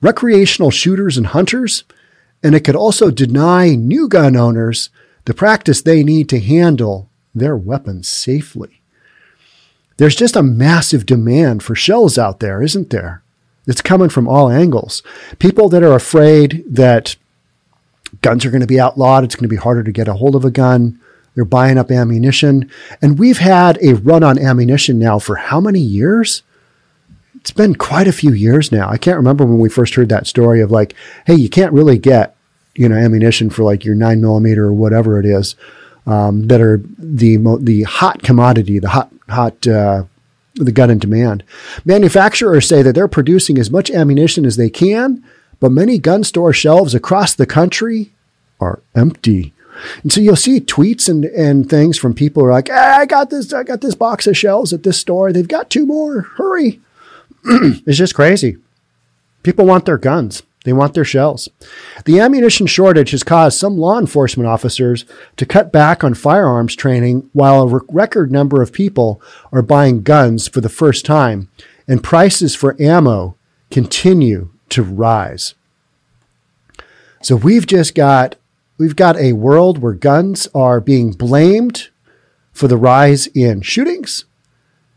recreational 0.00 0.70
shooters 0.70 1.16
and 1.16 1.28
hunters, 1.28 1.84
and 2.42 2.54
it 2.54 2.60
could 2.60 2.76
also 2.76 3.10
deny 3.10 3.74
new 3.74 4.08
gun 4.08 4.36
owners 4.36 4.90
the 5.24 5.34
practice 5.34 5.82
they 5.82 6.04
need 6.04 6.28
to 6.28 6.40
handle 6.40 7.10
their 7.34 7.56
weapons 7.56 8.08
safely. 8.08 8.82
There's 9.96 10.16
just 10.16 10.36
a 10.36 10.42
massive 10.42 11.06
demand 11.06 11.62
for 11.62 11.74
shells 11.74 12.18
out 12.18 12.40
there, 12.40 12.62
isn't 12.62 12.90
there? 12.90 13.22
It's 13.66 13.80
coming 13.80 14.08
from 14.08 14.28
all 14.28 14.50
angles. 14.50 15.02
People 15.38 15.68
that 15.70 15.82
are 15.82 15.94
afraid 15.94 16.64
that 16.68 17.16
guns 18.20 18.44
are 18.44 18.50
going 18.50 18.60
to 18.60 18.66
be 18.66 18.80
outlawed. 18.80 19.24
It's 19.24 19.36
going 19.36 19.44
to 19.44 19.48
be 19.48 19.56
harder 19.56 19.82
to 19.82 19.92
get 19.92 20.08
a 20.08 20.14
hold 20.14 20.34
of 20.34 20.44
a 20.44 20.50
gun. 20.50 21.00
They're 21.34 21.44
buying 21.44 21.78
up 21.78 21.90
ammunition. 21.90 22.70
And 23.02 23.18
we've 23.18 23.38
had 23.38 23.78
a 23.82 23.94
run 23.94 24.22
on 24.22 24.38
ammunition 24.38 24.98
now 24.98 25.18
for 25.18 25.36
how 25.36 25.60
many 25.60 25.80
years? 25.80 26.42
It's 27.36 27.50
been 27.50 27.74
quite 27.74 28.08
a 28.08 28.12
few 28.12 28.32
years 28.32 28.70
now. 28.70 28.88
I 28.88 28.98
can't 28.98 29.16
remember 29.16 29.44
when 29.44 29.58
we 29.58 29.68
first 29.68 29.94
heard 29.94 30.08
that 30.10 30.26
story 30.26 30.60
of 30.60 30.70
like, 30.70 30.94
hey, 31.26 31.34
you 31.34 31.48
can't 31.48 31.72
really 31.72 31.98
get, 31.98 32.36
you 32.74 32.88
know, 32.88 32.96
ammunition 32.96 33.50
for 33.50 33.64
like 33.64 33.84
your 33.84 33.94
nine 33.94 34.20
millimeter 34.20 34.66
or 34.66 34.72
whatever 34.72 35.18
it 35.18 35.26
is, 35.26 35.56
um, 36.06 36.48
that 36.48 36.60
are 36.60 36.82
the, 36.98 37.36
the 37.60 37.82
hot 37.82 38.22
commodity, 38.22 38.78
the 38.78 38.90
hot, 38.90 39.10
hot, 39.28 39.66
uh, 39.66 40.04
the 40.54 40.72
gun 40.72 40.90
in 40.90 40.98
demand. 40.98 41.42
Manufacturers 41.84 42.68
say 42.68 42.82
that 42.82 42.94
they're 42.94 43.08
producing 43.08 43.58
as 43.58 43.70
much 43.70 43.90
ammunition 43.90 44.44
as 44.44 44.56
they 44.56 44.70
can 44.70 45.24
but 45.64 45.72
many 45.72 45.98
gun 45.98 46.24
store 46.24 46.52
shelves 46.52 46.94
across 46.94 47.34
the 47.34 47.46
country 47.46 48.12
are 48.60 48.80
empty. 48.94 49.54
And 50.02 50.12
so 50.12 50.20
you'll 50.20 50.36
see 50.36 50.60
tweets 50.60 51.08
and, 51.08 51.24
and 51.24 51.70
things 51.70 51.98
from 51.98 52.12
people 52.12 52.42
who 52.42 52.48
are 52.48 52.52
like, 52.52 52.68
I 52.68 53.06
got 53.06 53.30
this, 53.30 53.50
I 53.52 53.64
got 53.64 53.80
this 53.80 53.94
box 53.94 54.26
of 54.26 54.36
shells 54.36 54.74
at 54.74 54.82
this 54.82 54.98
store. 54.98 55.32
They've 55.32 55.48
got 55.48 55.70
two 55.70 55.86
more. 55.86 56.22
Hurry. 56.36 56.80
it's 57.44 57.98
just 57.98 58.14
crazy. 58.14 58.58
People 59.42 59.64
want 59.64 59.86
their 59.86 59.96
guns. 59.96 60.42
They 60.64 60.72
want 60.72 60.94
their 60.94 61.04
shells. 61.04 61.48
The 62.06 62.18
ammunition 62.18 62.66
shortage 62.66 63.10
has 63.12 63.22
caused 63.22 63.58
some 63.58 63.76
law 63.76 63.98
enforcement 63.98 64.48
officers 64.48 65.04
to 65.36 65.46
cut 65.46 65.72
back 65.72 66.02
on 66.02 66.14
firearms 66.14 66.74
training 66.74 67.28
while 67.32 67.62
a 67.62 67.80
record 67.88 68.32
number 68.32 68.62
of 68.62 68.72
people 68.72 69.22
are 69.52 69.62
buying 69.62 70.02
guns 70.02 70.48
for 70.48 70.60
the 70.60 70.68
first 70.68 71.04
time 71.04 71.48
and 71.86 72.02
prices 72.02 72.54
for 72.54 72.80
ammo 72.80 73.36
continue 73.70 74.50
to 74.70 74.82
rise. 74.82 75.54
So 77.22 77.36
we've 77.36 77.66
just 77.66 77.94
got 77.94 78.36
we've 78.78 78.96
got 78.96 79.16
a 79.16 79.34
world 79.34 79.78
where 79.78 79.92
guns 79.92 80.48
are 80.54 80.80
being 80.80 81.12
blamed 81.12 81.88
for 82.52 82.68
the 82.68 82.76
rise 82.76 83.26
in 83.28 83.60
shootings, 83.60 84.24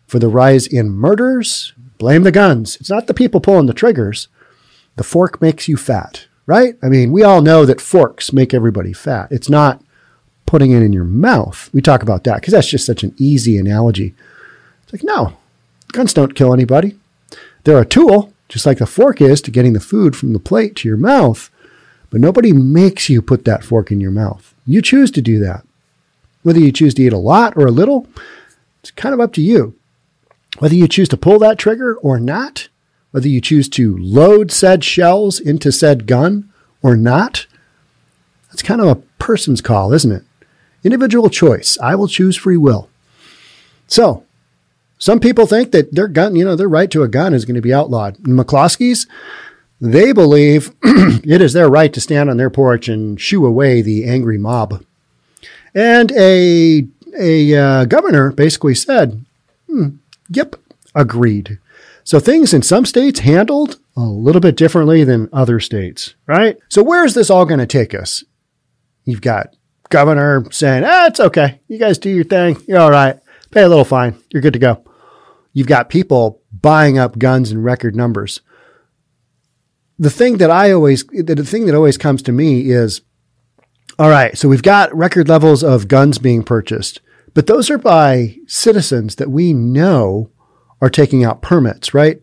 for 0.07 0.19
the 0.19 0.29
rise 0.29 0.65
in 0.65 0.89
murders. 0.89 1.73
Blame 1.97 2.23
the 2.23 2.31
guns. 2.31 2.77
It's 2.77 2.89
not 2.89 3.07
the 3.07 3.13
people 3.13 3.41
pulling 3.41 3.65
the 3.65 3.73
triggers. 3.73 4.27
The 4.97 5.03
fork 5.03 5.41
makes 5.41 5.67
you 5.67 5.77
fat, 5.77 6.27
right? 6.45 6.75
I 6.83 6.87
mean, 6.89 7.11
we 7.11 7.23
all 7.23 7.41
know 7.41 7.65
that 7.65 7.81
forks 7.81 8.33
make 8.33 8.53
everybody 8.53 8.93
fat. 8.93 9.31
It's 9.31 9.49
not 9.49 9.81
putting 10.45 10.71
it 10.71 10.83
in 10.83 10.93
your 10.93 11.03
mouth. 11.03 11.69
We 11.73 11.81
talk 11.81 12.03
about 12.03 12.23
that 12.25 12.41
because 12.41 12.53
that's 12.53 12.69
just 12.69 12.85
such 12.85 13.03
an 13.03 13.15
easy 13.17 13.57
analogy. 13.57 14.13
It's 14.83 14.93
like, 14.93 15.03
no, 15.03 15.37
guns 15.91 16.13
don't 16.13 16.35
kill 16.35 16.53
anybody. 16.53 16.97
They're 17.63 17.79
a 17.79 17.85
tool 17.85 18.33
just 18.49 18.65
like 18.65 18.77
the 18.77 18.85
fork 18.85 19.21
is 19.21 19.41
to 19.41 19.51
getting 19.51 19.73
the 19.73 19.79
food 19.79 20.15
from 20.15 20.33
the 20.33 20.39
plate 20.39 20.75
to 20.77 20.87
your 20.87 20.97
mouth. 20.97 21.49
But 22.09 22.21
nobody 22.21 22.53
makes 22.53 23.09
you 23.09 23.21
put 23.21 23.45
that 23.45 23.63
fork 23.63 23.91
in 23.91 23.99
your 23.99 24.11
mouth. 24.11 24.55
You 24.65 24.81
choose 24.81 25.11
to 25.11 25.21
do 25.21 25.39
that. 25.39 25.65
Whether 26.43 26.59
you 26.59 26.71
choose 26.71 26.93
to 26.95 27.03
eat 27.03 27.13
a 27.13 27.17
lot 27.17 27.57
or 27.57 27.67
a 27.67 27.71
little, 27.71 28.07
it's 28.79 28.91
kind 28.91 29.13
of 29.13 29.19
up 29.19 29.33
to 29.33 29.41
you. 29.41 29.75
Whether 30.59 30.75
you 30.75 30.87
choose 30.87 31.09
to 31.09 31.17
pull 31.17 31.39
that 31.39 31.59
trigger 31.59 31.95
or 31.95 32.19
not, 32.19 32.69
whether 33.17 33.29
you 33.29 33.41
choose 33.41 33.67
to 33.67 33.97
load 33.97 34.51
said 34.51 34.83
shells 34.83 35.39
into 35.39 35.71
said 35.71 36.05
gun 36.05 36.47
or 36.83 36.95
not, 36.95 37.47
that's 38.47 38.61
kind 38.61 38.79
of 38.79 38.87
a 38.89 39.01
person's 39.17 39.59
call, 39.59 39.91
isn't 39.91 40.11
it? 40.11 40.23
Individual 40.83 41.27
choice. 41.27 41.79
I 41.81 41.95
will 41.95 42.07
choose 42.07 42.35
free 42.35 42.57
will. 42.57 42.89
So, 43.87 44.23
some 44.99 45.19
people 45.19 45.47
think 45.47 45.71
that 45.71 45.95
their 45.95 46.07
gun, 46.07 46.35
you 46.35 46.45
know, 46.45 46.55
their 46.55 46.69
right 46.69 46.91
to 46.91 47.01
a 47.01 47.07
gun 47.07 47.33
is 47.33 47.43
going 47.43 47.55
to 47.55 47.61
be 47.61 47.73
outlawed. 47.73 48.17
McCloskeys, 48.17 49.07
they 49.81 50.11
believe 50.11 50.75
it 50.83 51.41
is 51.41 51.53
their 51.53 51.69
right 51.69 51.91
to 51.93 51.99
stand 51.99 52.29
on 52.29 52.37
their 52.37 52.51
porch 52.51 52.87
and 52.87 53.19
shoo 53.19 53.47
away 53.47 53.81
the 53.81 54.05
angry 54.05 54.37
mob. 54.37 54.85
And 55.73 56.11
a 56.11 56.87
a 57.17 57.55
uh, 57.55 57.85
governor 57.85 58.31
basically 58.31 58.75
said, 58.75 59.25
hmm, 59.65 59.95
"Yep, 60.29 60.57
agreed." 60.93 61.57
So 62.07 62.19
things 62.19 62.53
in 62.53 62.61
some 62.61 62.85
states 62.85 63.19
handled 63.19 63.79
a 63.97 64.01
little 64.01 64.39
bit 64.39 64.55
differently 64.55 65.03
than 65.03 65.29
other 65.33 65.59
states, 65.59 66.15
right? 66.25 66.57
So 66.69 66.81
where 66.81 67.03
is 67.03 67.13
this 67.13 67.29
all 67.29 67.45
going 67.45 67.59
to 67.59 67.65
take 67.65 67.93
us? 67.93 68.23
You've 69.03 69.21
got 69.21 69.55
governor 69.89 70.45
saying, 70.51 70.83
"Ah, 70.85 71.07
it's 71.07 71.19
okay. 71.19 71.59
You 71.67 71.77
guys 71.77 71.97
do 71.97 72.09
your 72.09 72.23
thing. 72.23 72.57
You're 72.67 72.79
all 72.79 72.91
right. 72.91 73.19
Pay 73.51 73.63
a 73.63 73.69
little 73.69 73.85
fine. 73.85 74.17
You're 74.31 74.41
good 74.41 74.53
to 74.53 74.59
go." 74.59 74.83
you've 75.57 75.65
got 75.65 75.89
people 75.89 76.39
buying 76.51 76.99
up 76.99 77.17
guns 77.17 77.51
in 77.51 77.63
record 77.63 77.95
numbers. 77.95 78.41
The 79.97 80.11
thing 80.11 80.37
that 80.37 80.51
I 80.51 80.71
always, 80.71 81.03
the 81.07 81.43
thing 81.43 81.65
that 81.65 81.73
always 81.73 81.97
comes 81.97 82.21
to 82.23 82.31
me 82.31 82.69
is, 82.69 83.01
all 83.97 84.11
right, 84.11 84.37
so 84.37 84.47
we've 84.47 84.61
got 84.61 84.95
record 84.95 85.27
levels 85.27 85.63
of 85.63 85.87
guns 85.87 86.19
being 86.19 86.43
purchased, 86.43 87.01
but 87.33 87.47
those 87.47 87.71
are 87.71 87.79
by 87.79 88.37
citizens 88.45 89.15
that 89.15 89.31
we 89.31 89.51
know 89.51 90.29
are 90.81 90.89
taking 90.89 91.23
out 91.23 91.41
permits, 91.41 91.93
right? 91.93 92.19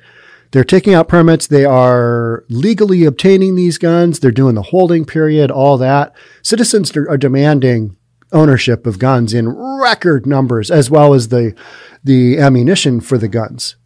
They're 0.52 0.62
taking 0.62 0.94
out 0.94 1.08
permits. 1.08 1.48
They 1.48 1.64
are 1.64 2.44
legally 2.48 3.04
obtaining 3.04 3.56
these 3.56 3.76
guns. 3.76 4.20
They're 4.20 4.30
doing 4.30 4.54
the 4.54 4.62
holding 4.62 5.04
period, 5.04 5.50
all 5.50 5.76
that. 5.78 6.14
Citizens 6.42 6.96
are 6.96 7.16
demanding 7.16 7.96
ownership 8.32 8.86
of 8.86 8.98
guns 8.98 9.34
in 9.34 9.48
record 9.48 10.26
numbers, 10.26 10.70
as 10.70 10.90
well 10.90 11.14
as 11.14 11.28
the, 11.28 11.56
the 12.04 12.38
ammunition 12.38 13.00
for 13.00 13.18
the 13.18 13.28
guns. 13.28 13.76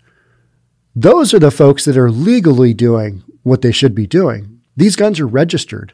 Those 0.95 1.33
are 1.33 1.39
the 1.39 1.51
folks 1.51 1.85
that 1.85 1.97
are 1.97 2.11
legally 2.11 2.75
doing 2.75 3.23
what 3.45 3.63
they 3.63 3.73
should 3.73 3.95
be 3.95 4.07
doing. 4.07 4.61
These 4.77 4.97
guns 4.97 5.21
are 5.21 5.27
registered. 5.27 5.93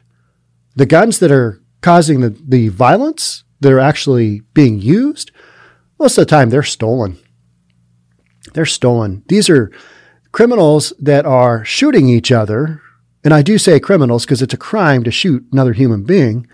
The 0.75 0.85
guns 0.85 1.19
that 1.19 1.31
are 1.31 1.61
causing 1.81 2.21
the, 2.21 2.29
the 2.29 2.69
violence 2.69 3.43
that 3.61 3.71
are 3.71 3.79
actually 3.79 4.41
being 4.53 4.79
used, 4.79 5.31
most 5.99 6.17
of 6.17 6.23
the 6.23 6.29
time 6.29 6.49
they're 6.49 6.63
stolen. 6.63 7.17
They're 8.55 8.65
stolen. 8.65 9.23
These 9.27 9.49
are 9.49 9.71
criminals 10.31 10.91
that 10.99 11.27
are 11.27 11.63
shooting 11.63 12.09
each 12.09 12.31
other. 12.31 12.81
And 13.23 13.33
I 13.33 13.43
do 13.43 13.59
say 13.59 13.79
criminals 13.79 14.25
because 14.25 14.41
it's 14.41 14.53
a 14.53 14.57
crime 14.57 15.03
to 15.03 15.11
shoot 15.11 15.45
another 15.51 15.73
human 15.73 16.03
being 16.03 16.47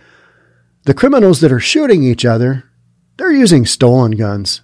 the 0.85 0.93
criminals 0.93 1.41
that 1.41 1.51
are 1.51 1.59
shooting 1.59 2.03
each 2.03 2.25
other, 2.25 2.63
they're 3.17 3.31
using 3.31 3.65
stolen 3.65 4.11
guns. 4.11 4.61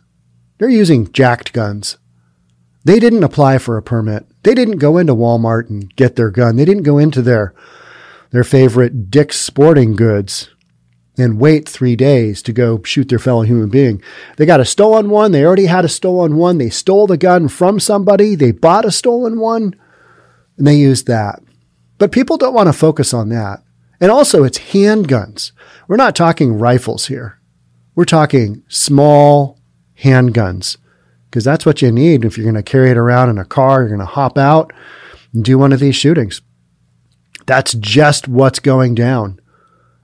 They're 0.57 0.69
using 0.69 1.11
jacked 1.11 1.53
guns. 1.53 1.97
They 2.83 2.99
didn't 2.99 3.23
apply 3.23 3.59
for 3.59 3.77
a 3.77 3.83
permit. 3.83 4.25
They 4.43 4.55
didn't 4.55 4.77
go 4.77 4.97
into 4.97 5.13
Walmart 5.13 5.69
and 5.69 5.93
get 5.95 6.15
their 6.15 6.31
gun. 6.31 6.55
They 6.55 6.65
didn't 6.65 6.83
go 6.83 6.97
into 6.97 7.21
their 7.21 7.53
their 8.31 8.43
favorite 8.43 9.09
Dick's 9.09 9.39
Sporting 9.39 9.95
Goods 9.95 10.49
and 11.17 11.39
wait 11.39 11.67
three 11.67 11.95
days 11.95 12.41
to 12.43 12.53
go 12.53 12.81
shoot 12.83 13.09
their 13.09 13.19
fellow 13.19 13.41
human 13.41 13.69
being. 13.69 14.01
They 14.37 14.45
got 14.45 14.59
a 14.59 14.65
stolen 14.65 15.09
one. 15.09 15.31
They 15.31 15.43
already 15.43 15.65
had 15.65 15.83
a 15.83 15.89
stolen 15.89 16.37
one. 16.37 16.57
They 16.59 16.69
stole 16.69 17.07
the 17.07 17.17
gun 17.17 17.47
from 17.47 17.79
somebody. 17.79 18.35
They 18.35 18.51
bought 18.51 18.85
a 18.85 18.91
stolen 18.91 19.39
one 19.39 19.75
and 20.57 20.67
they 20.67 20.75
used 20.75 21.07
that. 21.07 21.41
But 21.97 22.11
people 22.11 22.37
don't 22.37 22.53
want 22.53 22.67
to 22.67 22.73
focus 22.73 23.13
on 23.13 23.29
that. 23.29 23.63
And 23.99 24.11
also, 24.11 24.43
it's 24.43 24.59
handguns. 24.59 25.51
We're 25.87 25.95
not 25.95 26.15
talking 26.15 26.59
rifles 26.59 27.07
here. 27.07 27.39
We're 27.95 28.05
talking 28.05 28.63
small 28.67 29.59
handguns 30.01 30.77
because 31.25 31.43
that's 31.43 31.65
what 31.65 31.81
you 31.81 31.91
need 31.91 32.23
if 32.23 32.37
you're 32.37 32.43
going 32.43 32.55
to 32.55 32.63
carry 32.63 32.91
it 32.91 32.97
around 32.97 33.29
in 33.29 33.39
a 33.39 33.45
car. 33.45 33.79
You're 33.79 33.89
going 33.89 33.99
to 33.99 34.05
hop 34.05 34.37
out 34.37 34.71
and 35.33 35.43
do 35.43 35.57
one 35.57 35.73
of 35.73 35.79
these 35.79 35.95
shootings. 35.95 36.41
That's 37.47 37.73
just 37.73 38.27
what's 38.27 38.59
going 38.59 38.93
down. 38.93 39.39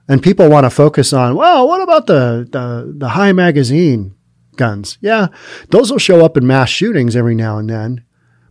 And 0.08 0.22
people 0.22 0.50
want 0.50 0.64
to 0.64 0.70
focus 0.70 1.12
on, 1.12 1.34
well, 1.34 1.66
what 1.66 1.80
about 1.80 2.06
the, 2.06 2.46
the, 2.50 2.92
the 2.96 3.08
high 3.10 3.32
magazine 3.32 4.14
guns? 4.56 4.98
Yeah, 5.00 5.28
those 5.70 5.90
will 5.90 5.98
show 5.98 6.24
up 6.24 6.36
in 6.36 6.46
mass 6.46 6.68
shootings 6.68 7.16
every 7.16 7.34
now 7.34 7.58
and 7.58 7.70
then. 7.70 8.04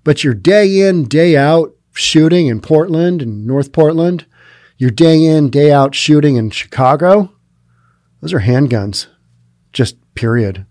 But 0.04 0.24
your 0.24 0.34
day 0.34 0.82
in, 0.82 1.06
day 1.06 1.38
out 1.38 1.76
shooting 1.94 2.48
in 2.48 2.60
Portland 2.60 3.22
and 3.22 3.46
North 3.46 3.72
Portland, 3.72 4.26
your 4.78 4.90
day 4.90 5.24
in, 5.24 5.50
day 5.50 5.72
out 5.72 5.94
shooting 5.94 6.36
in 6.36 6.50
Chicago, 6.50 7.32
those 8.22 8.34
are 8.34 8.40
handguns, 8.40 9.08
just 9.72 9.96
period. 10.16 10.66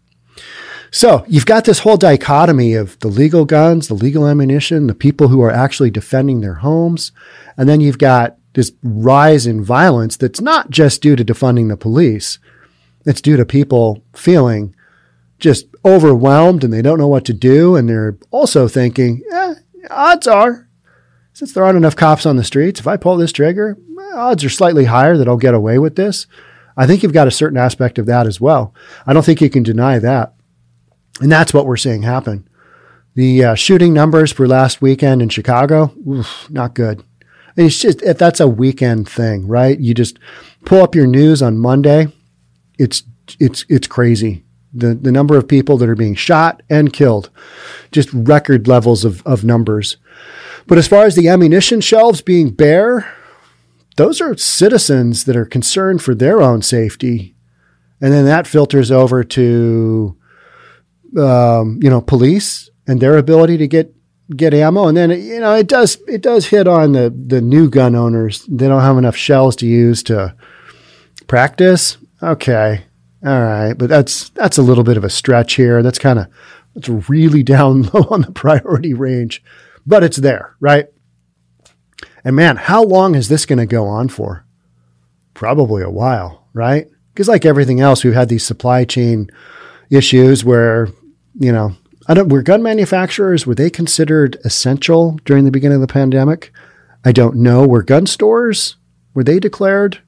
So 0.90 1.24
you've 1.26 1.46
got 1.46 1.64
this 1.64 1.78
whole 1.78 1.96
dichotomy 1.96 2.74
of 2.74 2.98
the 2.98 3.08
legal 3.08 3.46
guns, 3.46 3.88
the 3.88 3.94
legal 3.94 4.26
ammunition, 4.26 4.88
the 4.88 4.94
people 4.94 5.28
who 5.28 5.40
are 5.40 5.50
actually 5.50 5.90
defending 5.90 6.40
their 6.40 6.56
homes. 6.56 7.12
And 7.56 7.66
then 7.68 7.80
you've 7.80 7.98
got 7.98 8.36
this 8.54 8.72
rise 8.82 9.46
in 9.46 9.64
violence 9.64 10.16
that's 10.16 10.40
not 10.40 10.70
just 10.70 11.02
due 11.02 11.16
to 11.16 11.24
defunding 11.24 11.68
the 11.68 11.76
police. 11.76 12.38
It's 13.04 13.20
due 13.20 13.36
to 13.36 13.44
people 13.44 14.04
feeling 14.14 14.74
just 15.38 15.66
overwhelmed 15.84 16.62
and 16.62 16.72
they 16.72 16.82
don't 16.82 16.98
know 16.98 17.08
what 17.08 17.24
to 17.26 17.32
do. 17.32 17.76
And 17.76 17.88
they're 17.88 18.16
also 18.30 18.68
thinking, 18.68 19.22
eh, 19.32 19.54
odds 19.90 20.26
are, 20.26 20.68
since 21.32 21.52
there 21.52 21.64
aren't 21.64 21.78
enough 21.78 21.96
cops 21.96 22.26
on 22.26 22.36
the 22.36 22.44
streets, 22.44 22.78
if 22.78 22.86
I 22.86 22.96
pull 22.96 23.16
this 23.16 23.32
trigger, 23.32 23.76
odds 24.14 24.44
are 24.44 24.50
slightly 24.50 24.84
higher 24.84 25.16
that 25.16 25.26
I'll 25.26 25.36
get 25.36 25.54
away 25.54 25.78
with 25.78 25.96
this. 25.96 26.26
I 26.76 26.86
think 26.86 27.02
you've 27.02 27.12
got 27.12 27.28
a 27.28 27.32
certain 27.32 27.58
aspect 27.58 27.98
of 27.98 28.06
that 28.06 28.26
as 28.26 28.40
well. 28.40 28.74
I 29.06 29.12
don't 29.12 29.24
think 29.24 29.40
you 29.40 29.50
can 29.50 29.62
deny 29.62 29.98
that. 29.98 30.34
And 31.20 31.30
that's 31.30 31.52
what 31.52 31.66
we're 31.66 31.76
seeing 31.76 32.02
happen. 32.02 32.48
The 33.14 33.44
uh, 33.44 33.54
shooting 33.54 33.92
numbers 33.92 34.32
for 34.32 34.48
last 34.48 34.80
weekend 34.80 35.20
in 35.20 35.28
Chicago, 35.28 35.92
oof, 36.08 36.48
not 36.50 36.74
good. 36.74 37.04
And 37.56 37.66
it's 37.66 37.78
just, 37.78 38.02
if 38.02 38.18
that's 38.18 38.40
a 38.40 38.48
weekend 38.48 39.08
thing, 39.08 39.46
right? 39.46 39.78
You 39.78 39.94
just 39.94 40.18
pull 40.64 40.82
up 40.82 40.94
your 40.94 41.06
news 41.06 41.42
on 41.42 41.58
Monday. 41.58 42.08
It's, 42.78 43.02
it's, 43.38 43.64
it's 43.68 43.86
crazy. 43.86 44.44
The, 44.72 44.94
the 44.94 45.12
number 45.12 45.36
of 45.36 45.48
people 45.48 45.76
that 45.78 45.88
are 45.88 45.94
being 45.94 46.14
shot 46.14 46.62
and 46.70 46.92
killed, 46.92 47.30
just 47.90 48.12
record 48.12 48.66
levels 48.66 49.04
of, 49.04 49.24
of 49.26 49.44
numbers. 49.44 49.98
But 50.66 50.78
as 50.78 50.88
far 50.88 51.04
as 51.04 51.14
the 51.14 51.28
ammunition 51.28 51.80
shelves 51.80 52.22
being 52.22 52.50
bare, 52.50 53.14
those 53.96 54.20
are 54.20 54.36
citizens 54.36 55.24
that 55.24 55.36
are 55.36 55.44
concerned 55.44 56.02
for 56.02 56.14
their 56.14 56.40
own 56.40 56.62
safety. 56.62 57.34
And 58.00 58.12
then 58.12 58.24
that 58.24 58.46
filters 58.46 58.90
over 58.90 59.22
to 59.24 60.16
um, 61.18 61.78
you 61.82 61.90
know, 61.90 62.00
police 62.00 62.70
and 62.86 63.00
their 63.00 63.16
ability 63.18 63.58
to 63.58 63.68
get 63.68 63.94
get 64.30 64.54
ammo, 64.54 64.88
and 64.88 64.96
then 64.96 65.10
you 65.10 65.40
know 65.40 65.54
it 65.54 65.68
does 65.68 65.98
it 66.08 66.22
does 66.22 66.46
hit 66.46 66.68
on 66.68 66.92
the 66.92 67.10
the 67.10 67.40
new 67.40 67.68
gun 67.68 67.94
owners. 67.94 68.44
They 68.48 68.68
don't 68.68 68.82
have 68.82 68.98
enough 68.98 69.16
shells 69.16 69.56
to 69.56 69.66
use 69.66 70.02
to 70.04 70.34
practice. 71.26 71.98
Okay, 72.22 72.84
all 73.24 73.40
right, 73.40 73.74
but 73.74 73.88
that's 73.88 74.30
that's 74.30 74.58
a 74.58 74.62
little 74.62 74.84
bit 74.84 74.96
of 74.96 75.04
a 75.04 75.10
stretch 75.10 75.54
here. 75.54 75.82
That's 75.82 75.98
kind 75.98 76.18
of 76.18 76.26
it's 76.74 76.88
really 76.88 77.42
down 77.42 77.82
low 77.82 78.06
on 78.10 78.22
the 78.22 78.32
priority 78.32 78.94
range, 78.94 79.42
but 79.86 80.04
it's 80.04 80.18
there, 80.18 80.56
right? 80.60 80.86
And 82.24 82.36
man, 82.36 82.56
how 82.56 82.82
long 82.84 83.14
is 83.14 83.28
this 83.28 83.46
going 83.46 83.58
to 83.58 83.66
go 83.66 83.86
on 83.86 84.08
for? 84.08 84.44
Probably 85.34 85.82
a 85.82 85.90
while, 85.90 86.46
right? 86.52 86.86
Because 87.12 87.28
like 87.28 87.44
everything 87.44 87.80
else, 87.80 88.04
we've 88.04 88.14
had 88.14 88.28
these 88.28 88.44
supply 88.44 88.84
chain 88.84 89.28
issues 89.90 90.44
where 90.44 90.88
you 91.38 91.52
know, 91.52 91.74
were 92.18 92.42
gun 92.42 92.62
manufacturers, 92.62 93.46
were 93.46 93.54
they 93.54 93.70
considered 93.70 94.36
essential 94.44 95.18
during 95.24 95.44
the 95.44 95.50
beginning 95.50 95.76
of 95.76 95.80
the 95.80 95.92
pandemic? 95.92 96.52
I 97.04 97.12
don't 97.12 97.36
know. 97.36 97.66
Were 97.66 97.82
gun 97.82 98.06
stores, 98.06 98.76
were 99.14 99.24
they 99.24 99.38
declared 99.38 100.00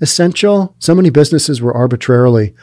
essential? 0.00 0.74
So 0.78 0.94
many 0.94 1.10
businesses 1.10 1.60
were 1.60 1.74
arbitrarily 1.74 2.54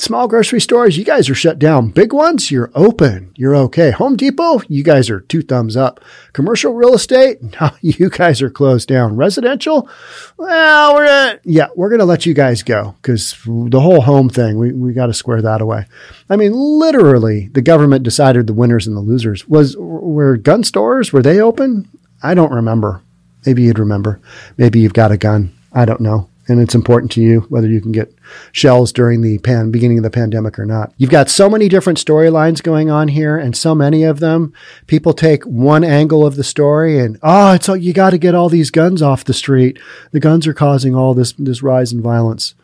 Small 0.00 0.28
grocery 0.28 0.62
stores, 0.62 0.96
you 0.96 1.04
guys 1.04 1.28
are 1.28 1.34
shut 1.34 1.58
down. 1.58 1.90
Big 1.90 2.14
ones, 2.14 2.50
you're 2.50 2.70
open. 2.74 3.32
You're 3.36 3.54
okay. 3.54 3.90
Home 3.90 4.16
Depot, 4.16 4.62
you 4.66 4.82
guys 4.82 5.10
are 5.10 5.20
two 5.20 5.42
thumbs 5.42 5.76
up. 5.76 6.00
Commercial 6.32 6.72
real 6.72 6.94
estate, 6.94 7.36
no, 7.60 7.70
you 7.82 8.08
guys 8.08 8.40
are 8.40 8.48
closed 8.48 8.88
down. 8.88 9.16
Residential, 9.16 9.90
well, 10.38 10.94
we're 10.94 11.06
gonna, 11.06 11.40
yeah, 11.44 11.66
we're 11.76 11.90
gonna 11.90 12.06
let 12.06 12.24
you 12.24 12.32
guys 12.32 12.62
go 12.62 12.94
because 13.02 13.36
the 13.44 13.80
whole 13.82 14.00
home 14.00 14.30
thing, 14.30 14.58
we, 14.58 14.72
we 14.72 14.94
got 14.94 15.08
to 15.08 15.12
square 15.14 15.42
that 15.42 15.60
away. 15.60 15.84
I 16.30 16.36
mean, 16.36 16.52
literally, 16.54 17.48
the 17.48 17.60
government 17.60 18.02
decided 18.02 18.46
the 18.46 18.54
winners 18.54 18.86
and 18.86 18.96
the 18.96 19.02
losers. 19.02 19.46
Was 19.48 19.76
were 19.76 20.38
gun 20.38 20.64
stores? 20.64 21.12
Were 21.12 21.22
they 21.22 21.40
open? 21.40 21.86
I 22.22 22.32
don't 22.32 22.52
remember. 22.52 23.02
Maybe 23.44 23.64
you'd 23.64 23.78
remember. 23.78 24.18
Maybe 24.56 24.80
you've 24.80 24.94
got 24.94 25.12
a 25.12 25.18
gun. 25.18 25.54
I 25.74 25.84
don't 25.84 26.00
know 26.00 26.29
and 26.50 26.60
it's 26.60 26.74
important 26.74 27.12
to 27.12 27.20
you 27.20 27.40
whether 27.42 27.68
you 27.68 27.80
can 27.80 27.92
get 27.92 28.12
shells 28.50 28.92
during 28.92 29.20
the 29.20 29.38
pan 29.38 29.70
beginning 29.70 29.98
of 29.98 30.02
the 30.02 30.10
pandemic 30.10 30.58
or 30.58 30.66
not. 30.66 30.92
You've 30.96 31.10
got 31.10 31.30
so 31.30 31.48
many 31.48 31.68
different 31.68 32.04
storylines 32.04 32.62
going 32.62 32.90
on 32.90 33.08
here, 33.08 33.36
and 33.36 33.56
so 33.56 33.74
many 33.74 34.02
of 34.02 34.18
them 34.18 34.52
people 34.88 35.12
take 35.12 35.44
one 35.44 35.84
angle 35.84 36.26
of 36.26 36.34
the 36.34 36.44
story 36.44 36.98
and 36.98 37.18
oh, 37.22 37.52
it's 37.52 37.68
all, 37.68 37.76
you 37.76 37.92
got 37.92 38.10
to 38.10 38.18
get 38.18 38.34
all 38.34 38.48
these 38.48 38.70
guns 38.70 39.00
off 39.00 39.24
the 39.24 39.32
street. 39.32 39.78
The 40.10 40.20
guns 40.20 40.46
are 40.46 40.54
causing 40.54 40.94
all 40.94 41.14
this 41.14 41.32
this 41.38 41.62
rise 41.62 41.92
in 41.92 42.02
violence, 42.02 42.54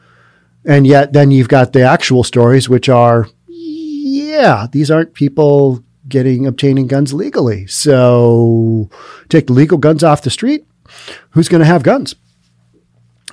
and 0.64 0.86
yet 0.86 1.12
then 1.12 1.30
you've 1.30 1.48
got 1.48 1.72
the 1.72 1.82
actual 1.82 2.24
stories, 2.24 2.68
which 2.68 2.88
are 2.88 3.28
yeah, 3.46 4.66
these 4.70 4.90
aren't 4.90 5.14
people 5.14 5.84
getting 6.08 6.46
obtaining 6.46 6.88
guns 6.88 7.14
legally. 7.14 7.66
So 7.66 8.90
take 9.28 9.46
the 9.46 9.52
legal 9.52 9.78
guns 9.78 10.02
off 10.02 10.22
the 10.22 10.30
street. 10.30 10.66
Who's 11.30 11.48
going 11.48 11.60
to 11.60 11.66
have 11.66 11.82
guns? 11.82 12.14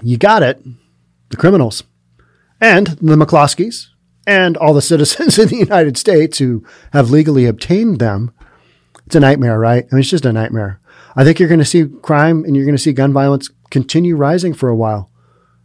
You 0.04 0.18
got 0.18 0.44
it, 0.44 0.63
the 1.30 1.38
criminals 1.38 1.84
and 2.62 2.88
the 2.88 3.16
McCloskeys 3.16 3.88
and 4.26 4.56
all 4.58 4.74
the 4.74 4.82
citizens 4.82 5.38
in 5.39 5.50
the 5.50 5.58
United 5.58 5.98
States 5.98 6.38
who 6.38 6.66
have 6.92 7.10
legally 7.10 7.46
obtained 7.46 8.00
them. 8.00 8.34
It's 9.06 9.16
a 9.16 9.20
nightmare, 9.20 9.60
right? 9.60 9.86
I 9.92 9.96
mean, 9.96 10.00
it's 10.02 10.10
just 10.10 10.26
a 10.26 10.34
nightmare. 10.34 10.80
I 11.16 11.24
think 11.24 11.39
you're 11.39 11.50
going 11.50 11.60
to 11.60 11.66
see 11.66 11.86
crime 12.02 12.44
and 12.46 12.56
you're 12.56 12.66
going 12.66 12.76
to 12.76 12.82
see 12.82 12.94
gun 12.94 13.13
violence 13.13 13.50
continue 13.70 14.16
rising 14.16 14.54
for 14.54 14.70
a 14.70 14.76
while 14.76 15.12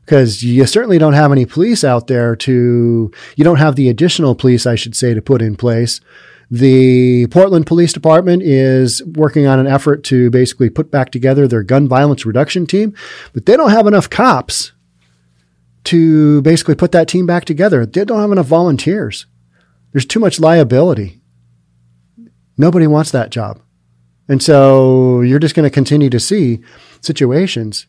because 0.04 0.42
you 0.42 0.64
certainly 0.66 0.98
don't 0.98 1.12
have 1.12 1.32
any 1.32 1.46
police 1.46 1.84
out 1.84 2.06
there 2.06 2.34
to, 2.34 3.12
you 3.36 3.44
don't 3.44 3.58
have 3.58 3.76
the 3.76 3.88
additional 3.88 4.34
police, 4.34 4.66
I 4.66 4.74
should 4.74 4.96
say, 4.96 5.14
to 5.14 5.22
put 5.22 5.42
in 5.42 5.56
place 5.56 6.00
the 6.50 7.26
Portland 7.28 7.66
Police 7.66 7.92
Department 7.92 8.42
is 8.42 9.02
working 9.04 9.46
on 9.46 9.58
an 9.58 9.66
effort 9.66 10.02
to 10.04 10.30
basically 10.30 10.70
put 10.70 10.90
back 10.90 11.10
together 11.10 11.46
their 11.46 11.62
gun 11.62 11.88
violence 11.88 12.24
reduction 12.24 12.66
team, 12.66 12.94
but 13.32 13.46
they 13.46 13.56
don't 13.56 13.70
have 13.70 13.86
enough 13.86 14.08
cops 14.08 14.72
to 15.84 16.42
basically 16.42 16.74
put 16.74 16.92
that 16.92 17.08
team 17.08 17.26
back 17.26 17.46
together. 17.46 17.86
They 17.86 18.04
don't 18.04 18.20
have 18.20 18.32
enough 18.32 18.46
volunteers. 18.46 19.24
There's 19.92 20.04
too 20.04 20.20
much 20.20 20.40
liability. 20.40 21.20
Nobody 22.56 22.86
wants 22.86 23.10
that 23.12 23.30
job. 23.30 23.60
And 24.28 24.42
so 24.42 25.22
you're 25.22 25.38
just 25.38 25.54
going 25.54 25.64
to 25.64 25.74
continue 25.74 26.10
to 26.10 26.20
see 26.20 26.60
situations 27.00 27.86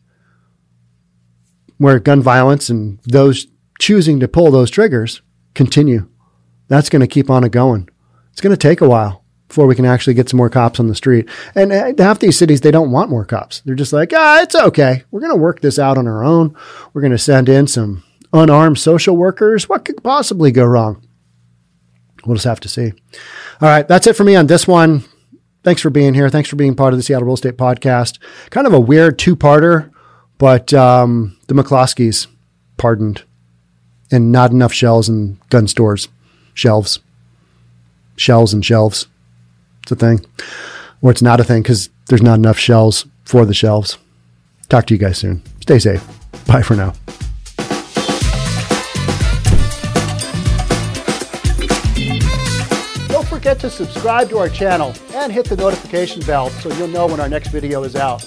where 1.76 1.98
gun 1.98 2.22
violence 2.22 2.70
and 2.70 2.98
those 3.04 3.46
choosing 3.78 4.20
to 4.20 4.28
pull 4.28 4.50
those 4.50 4.70
triggers 4.70 5.22
continue. 5.54 6.08
That's 6.68 6.88
going 6.88 7.00
to 7.00 7.06
keep 7.06 7.28
on 7.28 7.42
going 7.44 7.89
it's 8.32 8.40
going 8.40 8.52
to 8.52 8.56
take 8.56 8.80
a 8.80 8.88
while 8.88 9.24
before 9.48 9.66
we 9.66 9.74
can 9.74 9.84
actually 9.84 10.14
get 10.14 10.28
some 10.28 10.38
more 10.38 10.48
cops 10.48 10.78
on 10.78 10.86
the 10.86 10.94
street. 10.94 11.28
And 11.54 11.72
uh, 11.72 11.92
half 11.98 12.20
these 12.20 12.38
cities, 12.38 12.60
they 12.60 12.70
don't 12.70 12.92
want 12.92 13.10
more 13.10 13.24
cops. 13.24 13.60
They're 13.62 13.74
just 13.74 13.92
like, 13.92 14.12
ah, 14.14 14.42
it's 14.42 14.54
okay. 14.54 15.02
We're 15.10 15.20
going 15.20 15.32
to 15.32 15.36
work 15.36 15.60
this 15.60 15.78
out 15.78 15.98
on 15.98 16.06
our 16.06 16.22
own. 16.22 16.56
We're 16.92 17.02
going 17.02 17.10
to 17.10 17.18
send 17.18 17.48
in 17.48 17.66
some 17.66 18.04
unarmed 18.32 18.78
social 18.78 19.16
workers. 19.16 19.68
What 19.68 19.84
could 19.84 20.02
possibly 20.04 20.52
go 20.52 20.64
wrong? 20.64 21.04
We'll 22.24 22.36
just 22.36 22.46
have 22.46 22.60
to 22.60 22.68
see. 22.68 22.92
All 23.60 23.68
right. 23.68 23.86
That's 23.88 24.06
it 24.06 24.14
for 24.14 24.24
me 24.24 24.36
on 24.36 24.46
this 24.46 24.68
one. 24.68 25.04
Thanks 25.64 25.82
for 25.82 25.90
being 25.90 26.14
here. 26.14 26.28
Thanks 26.30 26.48
for 26.48 26.56
being 26.56 26.76
part 26.76 26.92
of 26.92 26.98
the 26.98 27.02
Seattle 27.02 27.26
Real 27.26 27.34
Estate 27.34 27.56
Podcast. 27.56 28.18
Kind 28.50 28.66
of 28.66 28.72
a 28.72 28.80
weird 28.80 29.18
two 29.18 29.36
parter, 29.36 29.90
but 30.38 30.72
um, 30.72 31.36
the 31.48 31.54
McCloskeys 31.54 32.28
pardoned 32.76 33.24
and 34.10 34.32
not 34.32 34.52
enough 34.52 34.72
shells 34.72 35.08
in 35.08 35.38
gun 35.50 35.66
stores, 35.66 36.08
shelves 36.54 37.00
shells 38.20 38.52
and 38.52 38.64
shelves. 38.64 39.06
It's 39.82 39.92
a 39.92 39.96
thing. 39.96 40.24
Or 41.00 41.10
it's 41.10 41.22
not 41.22 41.40
a 41.40 41.44
thing 41.44 41.62
because 41.62 41.88
there's 42.08 42.22
not 42.22 42.38
enough 42.38 42.58
shells 42.58 43.06
for 43.24 43.46
the 43.46 43.54
shelves. 43.54 43.96
Talk 44.68 44.86
to 44.86 44.94
you 44.94 45.00
guys 45.00 45.18
soon. 45.18 45.42
Stay 45.60 45.78
safe. 45.78 46.06
Bye 46.46 46.62
for 46.62 46.76
now. 46.76 46.92
Don't 53.08 53.26
forget 53.26 53.58
to 53.60 53.70
subscribe 53.70 54.28
to 54.28 54.38
our 54.38 54.50
channel 54.50 54.94
and 55.14 55.32
hit 55.32 55.46
the 55.46 55.56
notification 55.56 56.22
bell 56.22 56.50
so 56.50 56.72
you'll 56.74 56.88
know 56.88 57.06
when 57.06 57.20
our 57.20 57.28
next 57.28 57.48
video 57.48 57.82
is 57.84 57.96
out. 57.96 58.24